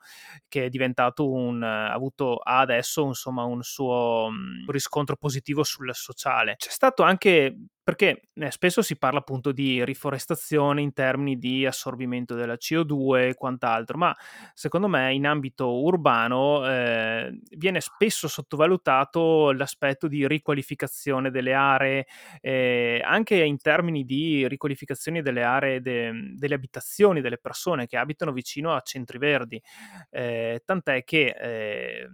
che 0.47 0.65
è 0.65 0.69
diventato 0.69 1.31
un, 1.31 1.63
ha 1.63 1.91
avuto 1.91 2.37
adesso 2.37 3.03
insomma 3.05 3.45
un 3.45 3.63
suo 3.63 4.29
mh, 4.29 4.69
riscontro 4.69 5.15
positivo 5.15 5.63
sul 5.63 5.89
sociale. 5.95 6.55
C'è 6.57 6.69
stato 6.69 7.01
anche 7.01 7.57
perché 7.83 8.29
eh, 8.33 8.51
spesso 8.51 8.81
si 8.81 8.97
parla 8.97 9.19
appunto 9.19 9.51
di 9.51 9.83
riforestazione 9.83 10.81
in 10.81 10.93
termini 10.93 11.37
di 11.37 11.65
assorbimento 11.65 12.33
della 12.33 12.55
CO2 12.55 13.29
e 13.29 13.33
quant'altro, 13.33 13.97
ma 13.97 14.15
secondo 14.53 14.87
me 14.87 15.13
in 15.13 15.27
ambito 15.27 15.81
urbano 15.81 16.65
eh, 16.65 17.37
viene 17.57 17.81
spesso 17.81 18.27
sottovalutato 18.29 19.51
l'aspetto 19.51 20.07
di 20.07 20.25
riqualificazione 20.25 21.29
delle 21.29 21.53
aree, 21.53 22.07
eh, 22.39 23.01
anche 23.03 23.35
in 23.43 23.57
termini 23.57 24.05
di 24.05 24.47
riqualificazione 24.47 25.21
delle 25.21 25.43
aree 25.43 25.81
de- 25.81 26.33
delle 26.35 26.55
abitazioni 26.55 27.19
delle 27.19 27.37
persone 27.37 27.85
che 27.87 27.97
abitano 27.97 28.31
vicino 28.31 28.73
a 28.73 28.81
centri 28.81 29.17
verdi, 29.17 29.61
eh, 30.09 30.61
tant'è 30.65 31.03
che 31.03 31.35
eh, 31.37 32.07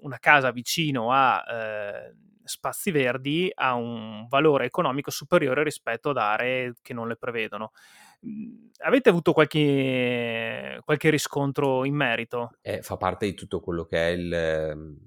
una 0.00 0.18
casa 0.18 0.50
vicino 0.50 1.12
a 1.12 1.42
eh, 1.48 2.14
spazi 2.44 2.90
verdi 2.90 3.50
ha 3.54 3.74
un 3.74 4.26
valore 4.28 4.66
economico 4.66 5.10
superiore 5.10 5.62
rispetto 5.62 6.10
ad 6.10 6.18
aree 6.18 6.74
che 6.82 6.94
non 6.94 7.08
le 7.08 7.16
prevedono. 7.16 7.72
Mhmm, 8.20 8.70
avete 8.78 9.08
avuto 9.08 9.32
qualche, 9.32 10.80
qualche 10.84 11.10
riscontro 11.10 11.84
in 11.84 11.94
merito? 11.94 12.56
Eh, 12.62 12.82
fa 12.82 12.96
parte 12.96 13.26
di 13.26 13.34
tutto 13.34 13.60
quello 13.60 13.84
che 13.84 13.98
è 13.98 14.10
il, 14.10 14.32
ehm, 14.32 14.98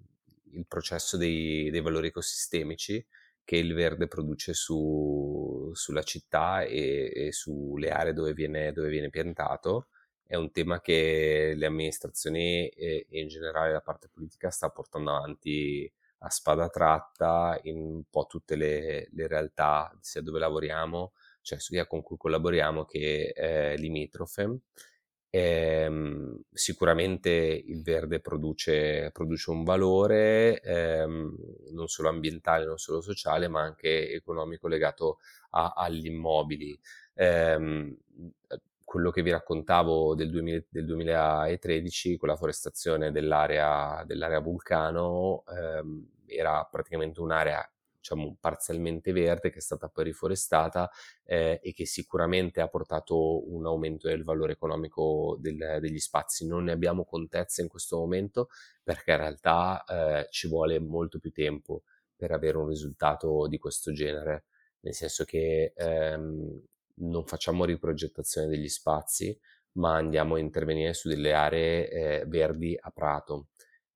il 0.51 0.65
processo 0.67 1.17
dei, 1.17 1.69
dei, 1.69 1.81
valori 1.81 2.07
ecosistemici 2.07 3.05
che 3.43 3.55
il 3.55 3.73
verde 3.73 4.07
produce 4.07 4.53
su, 4.53 5.71
sulla 5.73 6.03
città 6.03 6.63
e, 6.63 7.11
e, 7.13 7.31
sulle 7.31 7.91
aree 7.91 8.13
dove 8.13 8.33
viene, 8.33 8.73
dove 8.73 8.89
viene 8.89 9.09
piantato 9.09 9.87
è 10.27 10.35
un 10.35 10.51
tema 10.51 10.81
che 10.81 11.53
le 11.55 11.65
amministrazioni 11.65 12.67
e, 12.67 13.07
e, 13.09 13.19
in 13.21 13.29
generale 13.29 13.71
la 13.71 13.81
parte 13.81 14.09
politica 14.09 14.49
sta 14.49 14.69
portando 14.69 15.15
avanti 15.15 15.89
a 16.19 16.29
spada 16.29 16.69
tratta 16.69 17.59
in 17.63 17.77
un 17.77 18.03
po' 18.09 18.25
tutte 18.27 18.55
le, 18.55 19.07
le 19.11 19.27
realtà, 19.27 19.95
sia 20.01 20.21
dove 20.21 20.39
lavoriamo, 20.39 21.13
cioè 21.41 21.59
sia 21.59 21.85
con 21.87 22.01
cui 22.01 22.17
collaboriamo 22.17 22.85
che 22.85 23.33
eh, 23.35 23.77
limitrofe. 23.77 24.59
Ehm, 25.29 26.41
sicuramente 26.51 27.29
il 27.29 27.81
verde 27.83 28.21
produce, 28.21 29.09
produce 29.11 29.51
un 29.51 29.63
valore 29.63 30.59
ehm, 30.61 31.35
non 31.73 31.87
solo 31.87 32.09
ambientale, 32.09 32.65
non 32.65 32.77
solo 32.77 33.01
sociale, 33.01 33.47
ma 33.47 33.61
anche 33.61 34.11
economico 34.11 34.67
legato 34.67 35.19
a, 35.51 35.73
agli 35.75 36.05
immobili. 36.07 36.77
Ehm, 37.15 37.95
quello 38.87 39.11
che 39.11 39.21
vi 39.21 39.31
raccontavo 39.31 40.15
del, 40.15 40.29
2000, 40.29 40.63
del 40.69 40.85
2013 40.85 42.15
con 42.15 42.29
la 42.29 42.37
forestazione 42.37 43.11
dell'area, 43.11 44.01
dell'area 44.05 44.39
Vulcano 44.39 45.43
ehm, 45.45 46.07
era 46.25 46.65
praticamente 46.71 47.19
un'area 47.19 47.69
diciamo, 47.97 48.37
parzialmente 48.39 49.11
verde 49.11 49.49
che 49.49 49.57
è 49.57 49.61
stata 49.61 49.89
poi 49.89 50.05
riforestata 50.05 50.89
eh, 51.25 51.59
e 51.61 51.73
che 51.73 51.85
sicuramente 51.85 52.61
ha 52.61 52.69
portato 52.69 53.53
un 53.53 53.65
aumento 53.65 54.07
del 54.07 54.23
valore 54.23 54.53
economico 54.53 55.35
del, 55.37 55.79
degli 55.81 55.99
spazi. 55.99 56.47
Non 56.47 56.63
ne 56.63 56.71
abbiamo 56.71 57.03
contezza 57.03 57.61
in 57.61 57.67
questo 57.67 57.97
momento 57.97 58.47
perché 58.81 59.11
in 59.11 59.17
realtà 59.17 59.83
eh, 59.83 60.27
ci 60.29 60.47
vuole 60.47 60.79
molto 60.79 61.19
più 61.19 61.31
tempo 61.33 61.83
per 62.15 62.31
avere 62.31 62.55
un 62.55 62.69
risultato 62.69 63.47
di 63.49 63.57
questo 63.57 63.91
genere, 63.91 64.45
nel 64.79 64.93
senso 64.93 65.25
che 65.25 65.73
ehm, 65.75 66.61
non 66.99 67.25
facciamo 67.25 67.65
riprogettazione 67.65 68.47
degli 68.47 68.69
spazi, 68.69 69.37
ma 69.73 69.95
andiamo 69.95 70.35
a 70.35 70.39
intervenire 70.39 70.93
su 70.93 71.07
delle 71.09 71.33
aree 71.33 71.89
eh, 71.89 72.25
verdi 72.27 72.77
a 72.79 72.91
prato. 72.91 73.47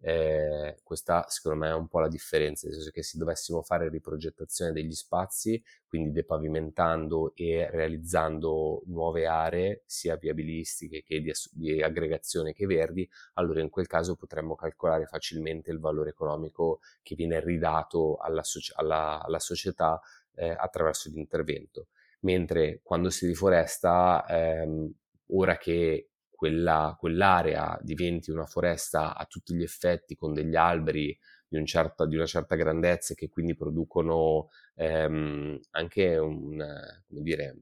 Eh, 0.04 0.80
questa 0.84 1.26
secondo 1.28 1.60
me 1.60 1.70
è 1.70 1.74
un 1.76 1.88
po' 1.88 2.00
la 2.00 2.08
differenza, 2.08 2.66
nel 2.66 2.76
senso 2.76 2.90
che 2.90 3.04
se 3.04 3.20
dovessimo 3.20 3.62
fare 3.62 3.88
riprogettazione 3.88 4.72
degli 4.72 4.94
spazi, 4.94 5.64
quindi 5.88 6.12
depavimentando 6.12 7.34
e 7.36 7.70
realizzando 7.70 8.82
nuove 8.88 9.28
aree, 9.28 9.84
sia 9.86 10.16
viabilistiche 10.16 11.04
che 11.04 11.22
di, 11.22 11.32
di 11.52 11.84
aggregazione 11.84 12.52
che 12.54 12.66
verdi, 12.66 13.08
allora 13.34 13.62
in 13.62 13.70
quel 13.70 13.86
caso 13.86 14.16
potremmo 14.16 14.56
calcolare 14.56 15.06
facilmente 15.06 15.70
il 15.72 15.80
valore 15.80 16.10
economico 16.10 16.80
che 17.04 17.14
viene 17.14 17.40
ridato 17.40 18.18
alla, 18.18 18.42
alla, 18.78 19.22
alla 19.22 19.40
società 19.40 20.00
eh, 20.34 20.50
attraverso 20.50 21.10
l'intervento. 21.10 21.88
Mentre 22.22 22.82
quando 22.84 23.10
si 23.10 23.26
riforesta, 23.28 24.26
ehm, 24.28 24.92
ora 25.34 25.58
che 25.58 26.10
quella, 26.30 26.96
quell'area 27.00 27.78
diventi 27.82 28.32
una 28.32 28.46
foresta 28.46 29.16
a 29.16 29.26
tutti 29.26 29.54
gli 29.56 29.64
effetti 29.64 30.16
con 30.16 30.34
degli 30.34 30.56
alberi 30.56 31.18
di, 31.48 31.58
un 31.58 31.66
certa, 31.66 32.06
di 32.06 32.16
una 32.16 32.26
certa 32.26 32.56
grandezza 32.56 33.14
che 33.14 33.30
quindi 33.30 33.56
producono 33.56 34.50
ehm, 34.76 35.60
anche 35.72 36.18
un, 36.18 36.64
dire, 37.08 37.58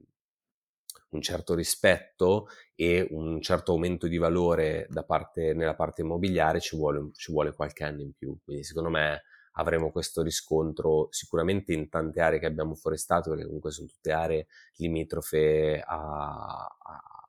un 1.10 1.20
certo 1.22 1.54
rispetto 1.54 2.46
e 2.74 3.06
un 3.10 3.40
certo 3.40 3.72
aumento 3.72 4.06
di 4.06 4.16
valore 4.16 4.86
parte, 5.04 5.54
nella 5.54 5.74
parte 5.74 6.02
immobiliare 6.02 6.60
ci 6.60 6.76
vuole, 6.76 7.10
ci 7.14 7.32
vuole 7.32 7.52
qualche 7.52 7.84
anno 7.84 8.02
in 8.02 8.12
più. 8.12 8.38
Quindi 8.42 8.62
secondo 8.62 8.90
me 8.90 9.22
avremo 9.52 9.90
questo 9.90 10.22
riscontro 10.22 11.08
sicuramente 11.10 11.72
in 11.72 11.88
tante 11.88 12.20
aree 12.20 12.38
che 12.38 12.46
abbiamo 12.46 12.74
forestato, 12.74 13.30
perché 13.30 13.44
comunque 13.44 13.70
sono 13.70 13.88
tutte 13.88 14.12
aree 14.12 14.46
limitrofe 14.76 15.82
a, 15.84 16.66
a 16.66 17.20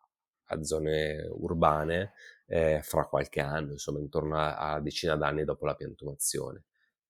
a 0.51 0.63
zone 0.63 1.27
urbane 1.29 2.13
eh, 2.47 2.81
fra 2.83 3.05
qualche 3.05 3.39
anno, 3.39 3.71
insomma 3.71 3.99
intorno 3.99 4.37
a, 4.37 4.73
a 4.73 4.79
decina 4.81 5.15
d'anni 5.15 5.43
dopo 5.43 5.65
la 5.65 5.75
piantumazione. 5.75 6.65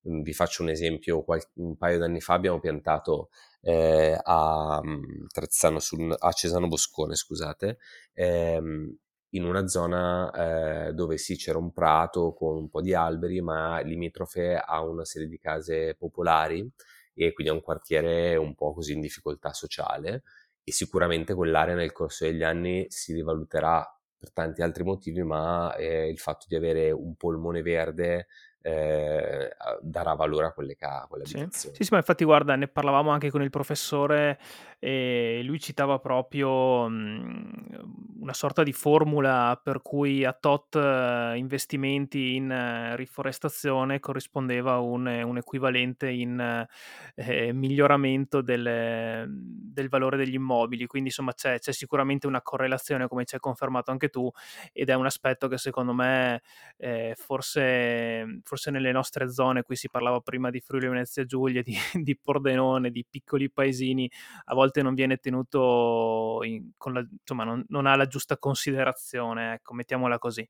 Mm, 0.07 0.21
vi 0.21 0.33
faccio 0.33 0.63
un 0.63 0.69
esempio, 0.69 1.23
un 1.55 1.77
paio 1.77 1.97
d'anni 1.99 2.21
fa 2.21 2.33
abbiamo 2.33 2.59
piantato 2.59 3.29
eh, 3.61 4.17
a, 4.21 4.79
mm, 4.83 5.25
Trezzano 5.31 5.79
sul, 5.79 6.15
a 6.17 6.31
Cesano 6.31 6.67
Boscone, 6.67 7.15
scusate, 7.15 7.77
ehm, 8.13 8.95
in 9.31 9.45
una 9.45 9.67
zona 9.67 10.87
eh, 10.87 10.93
dove 10.93 11.17
sì 11.17 11.35
c'era 11.35 11.57
un 11.57 11.71
prato 11.71 12.33
con 12.33 12.55
un 12.57 12.69
po' 12.69 12.81
di 12.81 12.93
alberi, 12.93 13.41
ma 13.41 13.79
limitrofe 13.79 14.55
a 14.55 14.81
una 14.81 15.05
serie 15.05 15.27
di 15.27 15.37
case 15.37 15.95
popolari 15.95 16.69
e 17.13 17.33
quindi 17.33 17.51
a 17.51 17.55
un 17.55 17.61
quartiere 17.61 18.35
un 18.35 18.55
po' 18.55 18.73
così 18.73 18.93
in 18.93 19.01
difficoltà 19.01 19.53
sociale 19.53 20.23
e 20.63 20.71
sicuramente 20.71 21.33
quell'area 21.33 21.75
nel 21.75 21.91
corso 21.91 22.25
degli 22.25 22.43
anni 22.43 22.85
si 22.89 23.13
rivaluterà 23.13 23.85
per 24.17 24.31
tanti 24.31 24.61
altri 24.61 24.83
motivi, 24.83 25.23
ma 25.23 25.73
eh, 25.75 26.07
il 26.07 26.19
fatto 26.19 26.45
di 26.47 26.55
avere 26.55 26.91
un 26.91 27.15
polmone 27.15 27.63
verde 27.63 28.27
eh, 28.61 29.49
darà 29.81 30.13
valore 30.13 30.45
a 30.45 30.51
quelle, 30.53 30.75
ca- 30.75 31.07
quelle 31.09 31.25
sì. 31.25 31.43
Sì, 31.49 31.71
sì, 31.83 31.87
ma 31.89 31.97
infatti 31.97 32.23
guarda, 32.23 32.55
ne 32.55 32.67
parlavamo 32.67 33.09
anche 33.09 33.31
con 33.31 33.41
il 33.41 33.49
professore 33.49 34.37
e 34.83 35.41
lui 35.43 35.59
citava 35.59 35.99
proprio 35.99 36.89
mh, 36.89 38.19
una 38.21 38.33
sorta 38.33 38.63
di 38.63 38.73
formula 38.73 39.59
per 39.63 39.83
cui 39.83 40.25
a 40.25 40.33
tot 40.33 40.73
uh, 40.73 41.35
investimenti 41.35 42.33
in 42.35 42.49
uh, 42.49 42.95
riforestazione 42.95 43.99
corrispondeva 43.99 44.79
un, 44.79 45.05
un 45.05 45.37
equivalente 45.37 46.09
in 46.09 46.65
uh, 46.65 47.53
miglioramento 47.53 48.41
del, 48.41 49.27
del, 49.29 49.87
valore 49.89 50.17
degli 50.17 50.33
immobili, 50.33 50.87
quindi 50.87 51.09
insomma 51.09 51.33
c'è, 51.33 51.59
c'è, 51.59 51.73
sicuramente 51.73 52.25
una 52.25 52.41
correlazione 52.41 53.07
come 53.07 53.25
ci 53.25 53.35
hai 53.35 53.41
confermato 53.41 53.91
anche 53.91 54.09
tu 54.09 54.31
ed 54.73 54.89
è 54.89 54.95
un 54.95 55.05
aspetto 55.05 55.47
che 55.47 55.59
secondo 55.59 55.93
me 55.93 56.41
eh, 56.77 57.13
forse, 57.15 58.39
forse 58.43 58.71
nelle 58.71 58.91
nostre 58.91 59.31
zone, 59.31 59.61
qui 59.61 59.75
si 59.75 59.89
parlava 59.89 60.19
prima 60.21 60.49
di 60.49 60.59
Friuli 60.59 60.87
Venezia 60.87 61.23
Giulia, 61.25 61.61
di, 61.61 61.75
di 62.01 62.17
Pordenone, 62.17 62.89
di 62.89 63.05
piccoli 63.07 63.51
paesini, 63.51 64.09
a 64.45 64.53
volte 64.55 64.70
volte 64.71 64.81
non 64.81 64.93
viene 64.95 65.17
tenuto, 65.17 66.39
in, 66.43 66.69
la, 66.91 67.05
insomma, 67.19 67.43
non, 67.43 67.63
non, 67.67 67.85
ha 67.85 67.95
la 67.95 68.07
giusta 68.07 68.37
considerazione, 68.37 69.55
ecco, 69.55 69.73
mettiamola 69.73 70.17
così. 70.17 70.47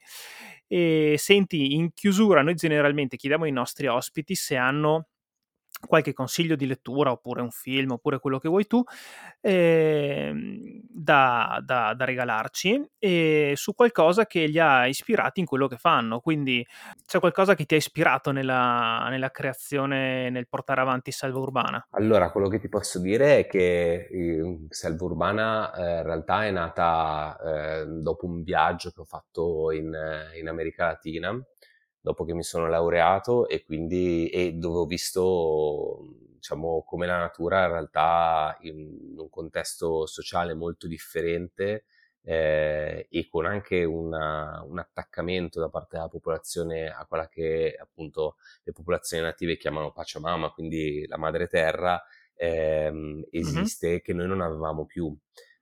E 0.68 1.16
senti, 1.18 1.74
in 1.74 1.94
chiusura, 1.94 2.44
noi 2.44 2.54
generalmente 2.56 3.18
chiediamo 3.18 3.46
ai 3.46 3.52
nostri 3.52 3.88
ospiti 3.88 4.36
se 4.36 4.56
hanno 4.56 5.08
qualche 5.88 6.14
consiglio 6.14 6.56
di 6.56 6.68
lettura 6.68 7.12
oppure 7.12 7.42
un 7.42 7.52
film 7.52 7.92
oppure 7.92 8.20
quello 8.20 8.40
che 8.40 8.50
vuoi 8.50 8.68
tu 8.68 8.84
eh, 9.40 10.32
da, 10.90 11.62
da, 11.64 11.94
da, 11.94 12.06
regalarci 12.06 12.90
e 13.00 13.54
su 13.56 13.74
qualcosa 13.74 14.26
che 14.26 14.46
li 14.46 14.60
ha 14.60 14.88
ispirati 14.88 15.40
in 15.40 15.46
quello 15.46 15.68
che 15.68 15.78
fanno. 15.78 16.20
Quindi 16.20 16.66
c'è 17.06 17.20
qualcosa 17.20 17.56
che 17.56 17.66
ti 17.66 17.74
ha 17.74 17.78
ispirato 17.78 18.32
nella, 18.32 19.08
nella 19.10 19.32
creazione 19.32 20.30
nel 20.30 20.48
portare 20.48 20.82
avanti 20.82 21.12
Selva 21.12 21.40
Urbana? 21.40 21.88
Allora 21.92 22.32
quello 22.32 22.48
che 22.48 22.60
ti 22.60 22.70
posso 22.70 23.00
dire 23.00 23.40
è 23.40 23.48
che 23.48 24.08
eh, 24.12 24.66
Selva 24.70 25.06
Urbana 25.06 25.74
eh, 25.74 25.98
in 25.98 26.04
realtà 26.04 26.46
è 26.46 26.52
nata 26.52 27.38
eh, 27.44 27.86
dopo 27.88 28.26
un 28.26 28.44
viaggio 28.44 28.92
che 28.92 29.02
ho 29.02 29.06
fatto 29.06 29.72
in, 29.72 29.96
in 30.40 30.48
America 30.48 30.86
Latina 30.86 31.38
dopo 32.02 32.26
che 32.26 32.34
mi 32.34 32.44
sono 32.44 32.68
laureato 32.68 33.48
e 33.48 33.64
quindi 33.64 34.28
e 34.30 34.54
dove 34.54 34.80
ho 34.80 34.86
visto 34.86 36.16
diciamo 36.36 36.84
come 36.84 37.06
la 37.06 37.20
natura 37.20 37.66
in 37.66 37.72
realtà 37.72 38.58
in 38.62 39.16
un 39.18 39.30
contesto 39.30 40.08
sociale 40.08 40.56
molto 40.56 40.88
differente 40.88 41.86
eh, 42.24 43.08
e 43.10 43.28
con 43.30 43.46
anche 43.46 43.84
una, 43.84 44.64
un 44.66 44.80
attaccamento 44.80 45.60
da 45.60 45.70
parte 45.70 45.98
della 45.98 46.10
popolazione 46.10 46.90
a 46.90 47.06
quella 47.06 47.28
che 47.28 47.76
appunto 47.80 48.38
le 48.64 48.72
popolazioni 48.72 49.24
native 49.24 49.58
chiamano 49.58 49.92
Pachamama, 49.92 50.52
quindi 50.52 51.06
la 51.08 51.18
madre 51.18 51.48
terra, 51.48 52.02
ehm, 52.36 53.26
esiste 53.32 53.88
mm-hmm. 53.88 53.98
che 53.98 54.14
noi 54.14 54.28
non 54.28 54.42
avevamo 54.42 54.86
più 54.86 55.16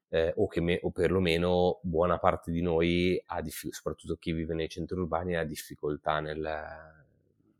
eh, 0.09 0.33
o, 0.35 0.47
che 0.47 0.61
me, 0.61 0.79
o 0.81 0.91
perlomeno 0.91 1.79
buona 1.83 2.17
parte 2.17 2.51
di 2.51 2.61
noi, 2.61 3.21
ha 3.27 3.41
diffic- 3.41 3.73
soprattutto 3.73 4.15
chi 4.15 4.31
vive 4.31 4.53
nei 4.55 4.69
centri 4.69 4.97
urbani, 4.97 5.35
ha 5.35 5.43
difficoltà 5.43 6.19
nel, 6.19 6.41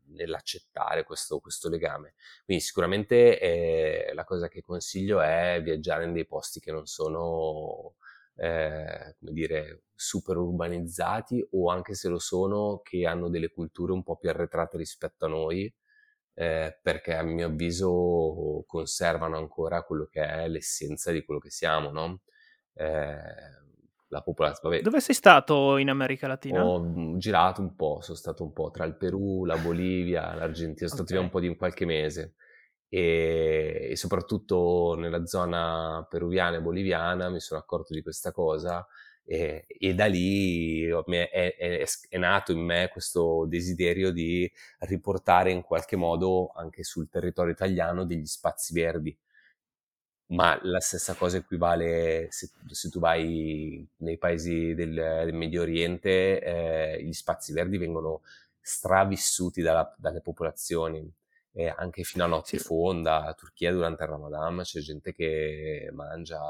nell'accettare 0.06 1.04
questo, 1.04 1.38
questo, 1.38 1.68
legame. 1.68 2.14
Quindi 2.44 2.62
sicuramente 2.62 3.38
eh, 3.38 4.12
la 4.14 4.24
cosa 4.24 4.48
che 4.48 4.62
consiglio 4.62 5.20
è 5.20 5.60
viaggiare 5.62 6.04
in 6.04 6.12
dei 6.12 6.26
posti 6.26 6.60
che 6.60 6.72
non 6.72 6.86
sono, 6.86 7.94
eh, 8.36 9.14
come 9.18 9.32
dire, 9.32 9.82
super 9.94 10.36
urbanizzati 10.36 11.46
o 11.52 11.70
anche 11.70 11.94
se 11.94 12.08
lo 12.08 12.18
sono, 12.18 12.80
che 12.82 13.06
hanno 13.06 13.28
delle 13.28 13.50
culture 13.50 13.92
un 13.92 14.02
po' 14.02 14.16
più 14.16 14.28
arretrate 14.28 14.76
rispetto 14.76 15.26
a 15.26 15.28
noi. 15.28 15.72
Eh, 16.32 16.78
perché 16.82 17.14
a 17.14 17.22
mio 17.22 17.46
avviso 17.48 18.64
conservano 18.66 19.36
ancora 19.36 19.82
quello 19.82 20.06
che 20.06 20.22
è 20.22 20.48
l'essenza 20.48 21.12
di 21.12 21.22
quello 21.24 21.40
che 21.40 21.50
siamo, 21.50 21.90
no? 21.90 22.22
Eh, 22.80 23.58
la 24.08 24.22
popolazione. 24.22 24.80
Dove 24.80 25.00
sei 25.00 25.14
stato 25.14 25.76
in 25.76 25.90
America 25.90 26.26
Latina? 26.26 26.64
Ho 26.64 26.80
mm, 26.80 27.18
girato 27.18 27.60
un 27.60 27.76
po', 27.76 27.98
sono 28.00 28.16
stato 28.16 28.42
un 28.42 28.52
po' 28.52 28.70
tra 28.70 28.84
il 28.84 28.96
Perù, 28.96 29.44
la 29.44 29.56
Bolivia, 29.56 30.34
l'Argentina, 30.34 30.88
sono 30.88 31.02
stato 31.02 31.12
via 31.12 31.20
un 31.20 31.30
po' 31.30 31.40
di 31.40 31.54
qualche 31.56 31.84
mese 31.84 32.34
e, 32.88 33.88
e, 33.90 33.96
soprattutto 33.96 34.96
nella 34.98 35.24
zona 35.26 36.04
peruviana 36.08 36.56
e 36.56 36.60
boliviana 36.60 37.28
mi 37.28 37.38
sono 37.38 37.60
accorto 37.60 37.94
di 37.94 38.02
questa 38.02 38.32
cosa 38.32 38.84
e, 39.24 39.64
e 39.68 39.94
da 39.94 40.06
lì 40.06 40.86
è, 40.86 41.30
è, 41.30 41.84
è, 42.08 42.18
nato 42.18 42.50
in 42.50 42.58
me 42.64 42.88
questo 42.90 43.46
desiderio 43.46 44.10
di 44.10 44.50
riportare 44.80 45.52
in 45.52 45.62
qualche 45.62 45.94
modo 45.94 46.50
anche 46.52 46.82
sul 46.82 47.08
territorio 47.08 47.52
italiano 47.52 48.04
degli 48.04 48.26
spazi 48.26 48.72
verdi 48.72 49.16
ma 50.30 50.58
la 50.62 50.80
stessa 50.80 51.14
cosa 51.14 51.38
equivale 51.38 52.28
se, 52.30 52.50
se 52.66 52.88
tu 52.88 53.00
vai 53.00 53.86
nei 53.98 54.18
paesi 54.18 54.74
del, 54.74 54.94
del 54.94 55.34
Medio 55.34 55.62
Oriente, 55.62 56.40
eh, 56.40 57.02
gli 57.02 57.12
spazi 57.12 57.52
verdi 57.52 57.78
vengono 57.78 58.22
stravissuti 58.60 59.62
dalla, 59.62 59.92
dalle 59.98 60.20
popolazioni. 60.20 61.12
E 61.52 61.66
anche 61.66 62.04
fino 62.04 62.22
a 62.22 62.28
notte 62.28 62.58
sì. 62.58 62.64
fonda, 62.64 63.24
a 63.24 63.34
Turchia 63.34 63.72
durante 63.72 64.04
il 64.04 64.08
Ramadan 64.08 64.60
c'è 64.62 64.78
gente 64.78 65.12
che 65.12 65.90
mangia 65.92 66.40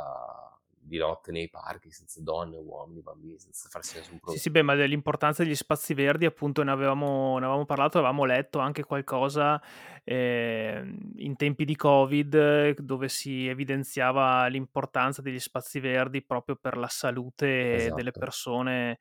di 0.82 0.98
notte 0.98 1.30
nei 1.30 1.48
parchi 1.48 1.90
senza 1.90 2.20
donne, 2.22 2.56
uomini, 2.56 3.02
bambini, 3.02 3.38
senza 3.38 3.68
farsi 3.68 3.96
nessun 3.96 4.16
problema. 4.16 4.36
Sì, 4.36 4.42
sì, 4.42 4.50
beh, 4.50 4.62
ma 4.62 4.74
dell'importanza 4.74 5.44
degli 5.44 5.54
spazi 5.54 5.94
verdi, 5.94 6.24
appunto, 6.24 6.62
ne 6.62 6.70
avevamo, 6.70 7.38
ne 7.38 7.44
avevamo 7.44 7.66
parlato, 7.66 7.98
avevamo 7.98 8.24
letto 8.24 8.58
anche 8.58 8.82
qualcosa 8.82 9.60
eh, 10.04 10.82
in 11.16 11.36
tempi 11.36 11.64
di 11.64 11.76
Covid 11.76 12.80
dove 12.80 13.08
si 13.08 13.46
evidenziava 13.46 14.46
l'importanza 14.46 15.22
degli 15.22 15.38
spazi 15.38 15.80
verdi 15.80 16.22
proprio 16.22 16.56
per 16.56 16.76
la 16.76 16.88
salute 16.88 17.74
esatto. 17.74 17.94
delle 17.94 18.12
persone. 18.12 18.98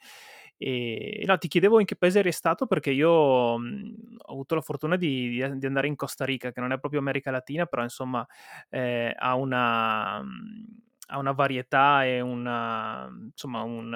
E 0.61 1.23
no, 1.25 1.37
ti 1.37 1.47
chiedevo 1.47 1.79
in 1.79 1.85
che 1.85 1.95
paese 1.95 2.19
eri 2.19 2.33
stato 2.33 2.67
perché 2.67 2.91
io 2.91 3.57
mh, 3.57 4.17
ho 4.17 4.33
avuto 4.33 4.55
la 4.55 4.61
fortuna 4.61 4.97
di, 4.97 5.29
di, 5.29 5.65
andare 5.65 5.87
in 5.87 5.95
Costa 5.95 6.25
Rica, 6.25 6.51
che 6.51 6.59
non 6.59 6.73
è 6.73 6.79
proprio 6.79 6.99
America 6.99 7.31
Latina, 7.31 7.65
però 7.65 7.81
insomma 7.81 8.27
eh, 8.69 9.15
ha 9.17 9.35
una. 9.35 10.21
Mh, 10.21 10.87
ha 11.09 11.17
una 11.17 11.31
varietà 11.31 12.05
e 12.05 12.21
una, 12.21 13.07
insomma, 13.31 13.61
un, 13.63 13.95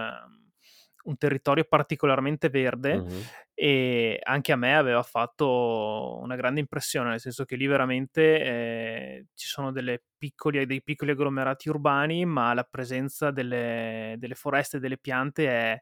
un 1.03 1.17
territorio 1.17 1.65
particolarmente 1.65 2.49
verde 2.49 2.97
mm-hmm. 2.97 3.21
e 3.53 4.19
anche 4.23 4.51
a 4.51 4.55
me 4.55 4.75
aveva 4.75 5.03
fatto 5.03 6.19
una 6.21 6.35
grande 6.35 6.59
impressione, 6.59 7.09
nel 7.09 7.19
senso 7.19 7.45
che 7.45 7.55
lì 7.55 7.67
veramente 7.67 8.41
eh, 8.41 9.25
ci 9.33 9.47
sono 9.47 9.71
piccoli, 10.17 10.65
dei 10.65 10.81
piccoli 10.81 11.11
agglomerati 11.11 11.69
urbani, 11.69 12.25
ma 12.25 12.53
la 12.53 12.63
presenza 12.63 13.31
delle, 13.31 14.15
delle 14.17 14.35
foreste 14.35 14.77
e 14.77 14.79
delle 14.79 14.97
piante 14.97 15.47
è 15.47 15.81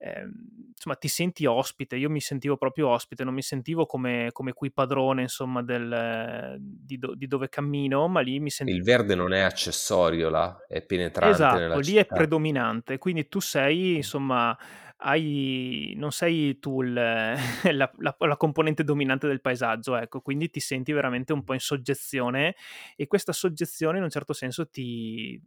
eh, 0.00 0.28
insomma, 0.70 0.94
ti 0.94 1.08
senti 1.08 1.44
ospite. 1.44 1.96
Io 1.96 2.08
mi 2.08 2.20
sentivo 2.20 2.56
proprio 2.56 2.88
ospite, 2.88 3.24
non 3.24 3.34
mi 3.34 3.42
sentivo 3.42 3.84
come, 3.84 4.30
come 4.32 4.52
qui 4.52 4.70
padrone, 4.70 5.22
insomma, 5.22 5.62
del, 5.62 6.56
di, 6.60 6.98
do, 6.98 7.14
di, 7.14 7.26
dove 7.26 7.48
cammino, 7.48 8.06
ma 8.06 8.20
lì 8.20 8.38
mi 8.38 8.50
sentivo... 8.50 8.78
Il 8.78 8.84
verde 8.84 9.14
non 9.14 9.32
è 9.32 9.40
accessorio 9.40 10.30
là, 10.30 10.64
è 10.68 10.82
penetrante 10.82 11.34
Esatto, 11.34 11.78
lì 11.78 11.84
città. 11.84 12.00
è 12.00 12.06
predominante, 12.06 12.98
quindi 12.98 13.28
tu 13.28 13.40
sei, 13.40 13.96
insomma... 13.96 14.56
Hai, 15.00 15.94
non 15.96 16.10
sei 16.10 16.58
tu 16.58 16.82
il, 16.82 16.92
la, 17.72 17.92
la, 17.98 18.16
la, 18.18 18.36
componente 18.36 18.82
dominante 18.82 19.28
del 19.28 19.40
paesaggio, 19.40 19.94
ecco, 19.94 20.20
quindi 20.20 20.50
ti 20.50 20.58
senti 20.58 20.90
veramente 20.90 21.32
un 21.32 21.44
po' 21.44 21.52
in 21.52 21.60
soggezione 21.60 22.56
e 22.96 23.06
questa 23.06 23.32
soggezione 23.32 23.98
in 23.98 24.02
un 24.02 24.10
certo 24.10 24.32
senso 24.32 24.68
ti, 24.68 25.40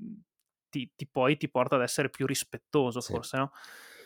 ti, 0.70 0.90
ti 0.96 1.06
poi 1.06 1.36
ti 1.36 1.50
porta 1.50 1.76
ad 1.76 1.82
essere 1.82 2.10
più 2.10 2.26
rispettoso, 2.26 3.02
sì. 3.02 3.12
forse, 3.12 3.38
no? 3.38 3.52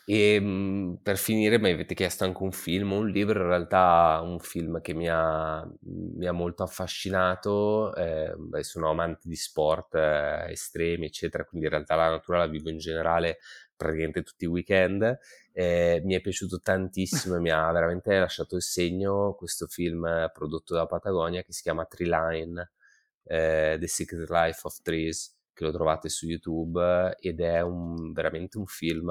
E 0.07 0.39
mh, 0.39 0.99
per 1.01 1.17
finire 1.17 1.57
mi 1.57 1.71
avete 1.71 1.95
chiesto 1.95 2.25
anche 2.25 2.43
un 2.43 2.51
film, 2.51 2.91
un 2.91 3.07
libro, 3.09 3.41
in 3.41 3.47
realtà 3.47 4.19
un 4.23 4.39
film 4.39 4.79
che 4.79 4.93
mi 4.93 5.09
ha, 5.09 5.67
mi 5.81 6.27
ha 6.27 6.31
molto 6.31 6.61
affascinato, 6.61 7.93
eh, 7.95 8.35
sono 8.61 8.91
amante 8.91 9.27
di 9.27 9.35
sport 9.35 9.95
eh, 9.95 10.45
estremi, 10.51 11.07
eccetera, 11.07 11.43
quindi 11.43 11.65
in 11.65 11.73
realtà 11.73 11.95
la 11.95 12.09
natura 12.11 12.37
la 12.37 12.47
vivo 12.47 12.69
in 12.69 12.77
generale 12.77 13.39
praticamente 13.75 14.21
tutti 14.21 14.43
i 14.45 14.47
weekend. 14.47 15.17
Eh, 15.51 16.01
mi 16.03 16.13
è 16.13 16.21
piaciuto 16.21 16.59
tantissimo 16.59 17.35
e 17.37 17.39
mi 17.39 17.49
ha 17.49 17.71
veramente 17.71 18.17
lasciato 18.19 18.55
il 18.57 18.61
segno 18.61 19.33
questo 19.35 19.65
film 19.67 20.29
prodotto 20.33 20.75
da 20.75 20.85
Patagonia 20.85 21.41
che 21.43 21.51
si 21.53 21.63
chiama 21.63 21.85
Tree 21.85 22.07
Line, 22.07 22.71
eh, 23.23 23.77
The 23.79 23.87
Secret 23.87 24.29
Life 24.29 24.59
of 24.63 24.81
Trees, 24.83 25.35
che 25.53 25.63
lo 25.63 25.71
trovate 25.71 26.09
su 26.09 26.27
YouTube 26.27 27.15
ed 27.19 27.39
è 27.41 27.61
un, 27.61 28.11
veramente 28.13 28.57
un 28.57 28.65
film 28.67 29.09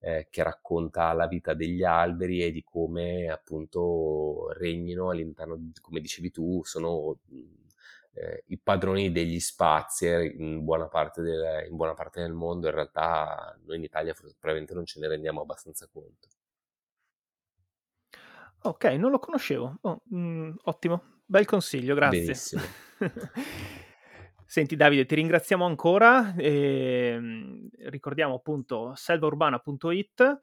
eh, 0.00 0.28
che 0.30 0.42
racconta 0.42 1.12
la 1.12 1.26
vita 1.26 1.54
degli 1.54 1.82
alberi 1.82 2.42
e 2.42 2.52
di 2.52 2.62
come 2.62 3.28
appunto 3.28 4.52
regnino 4.52 5.10
all'interno, 5.10 5.70
come 5.80 6.00
dicevi 6.00 6.30
tu, 6.30 6.62
sono 6.64 7.18
eh, 8.12 8.44
i 8.46 8.58
padroni 8.58 9.10
degli 9.12 9.40
spazi 9.40 10.06
in 10.38 10.64
buona, 10.64 10.88
parte 10.88 11.22
del, 11.22 11.66
in 11.68 11.76
buona 11.76 11.94
parte 11.94 12.20
del 12.20 12.32
mondo. 12.32 12.68
In 12.68 12.74
realtà 12.74 13.58
noi 13.64 13.76
in 13.76 13.84
Italia 13.84 14.14
probabilmente 14.14 14.74
non 14.74 14.86
ce 14.86 15.00
ne 15.00 15.08
rendiamo 15.08 15.40
abbastanza 15.40 15.88
conto. 15.88 16.28
Ok, 18.62 18.84
non 18.84 19.10
lo 19.10 19.18
conoscevo. 19.18 19.78
Oh, 19.82 20.02
mh, 20.04 20.18
mm, 20.18 20.50
ottimo, 20.64 21.02
bel 21.24 21.44
consiglio, 21.44 21.94
grazie. 21.94 22.20
Benissimo. 22.20 22.62
Senti 24.50 24.76
Davide, 24.76 25.04
ti 25.04 25.14
ringraziamo 25.14 25.66
ancora, 25.66 26.34
e, 26.34 27.20
ricordiamo 27.90 28.36
appunto 28.36 28.94
selvaurbana.it, 28.94 30.38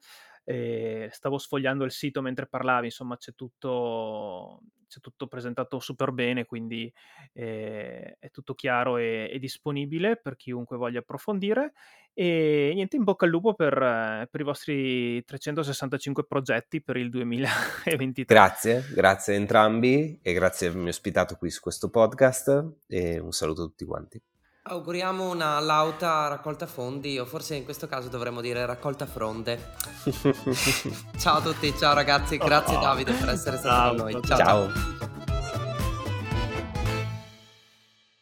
eh, 0.48 1.08
stavo 1.10 1.38
sfogliando 1.38 1.84
il 1.84 1.90
sito 1.90 2.22
mentre 2.22 2.46
parlavi, 2.46 2.86
insomma 2.86 3.16
c'è 3.16 3.34
tutto, 3.34 4.62
c'è 4.86 5.00
tutto 5.00 5.26
presentato 5.26 5.80
super 5.80 6.12
bene, 6.12 6.44
quindi 6.44 6.90
eh, 7.32 8.16
è 8.16 8.30
tutto 8.30 8.54
chiaro 8.54 8.96
e, 8.96 9.28
e, 9.30 9.40
disponibile 9.40 10.16
per 10.16 10.36
chiunque 10.36 10.76
voglia 10.76 11.00
approfondire. 11.00 11.72
E 12.14 12.70
niente, 12.74 12.94
in 12.94 13.02
bocca 13.02 13.24
al 13.24 13.32
lupo 13.32 13.54
per, 13.54 14.28
per, 14.30 14.40
i 14.40 14.44
vostri 14.44 15.22
365 15.24 16.24
progetti 16.24 16.80
per 16.80 16.96
il 16.96 17.10
2023. 17.10 18.24
Grazie, 18.24 18.84
grazie 18.94 19.34
a 19.34 19.36
entrambi 19.38 20.20
e 20.22 20.32
grazie 20.32 20.68
di 20.68 20.72
avermi 20.72 20.90
ospitato 20.90 21.34
qui 21.34 21.50
su 21.50 21.60
questo 21.60 21.90
podcast 21.90 22.76
e 22.86 23.18
un 23.18 23.32
saluto 23.32 23.64
a 23.64 23.66
tutti 23.66 23.84
quanti. 23.84 24.22
Auguriamo 24.68 25.30
una 25.30 25.60
lauta 25.60 26.26
raccolta 26.26 26.66
fondi, 26.66 27.20
o 27.20 27.24
forse 27.24 27.54
in 27.54 27.64
questo 27.64 27.86
caso 27.86 28.08
dovremmo 28.08 28.40
dire 28.40 28.66
raccolta 28.66 29.06
fronde. 29.06 29.74
ciao 31.18 31.36
a 31.36 31.40
tutti, 31.40 31.72
ciao 31.78 31.94
ragazzi, 31.94 32.36
grazie 32.36 32.76
Davide 32.76 33.12
per 33.12 33.28
essere 33.28 33.58
stato 33.58 33.68
ciao, 33.68 33.88
con 33.90 33.96
noi. 33.96 34.20
ciao. 34.24 34.36
ciao. 34.36 35.24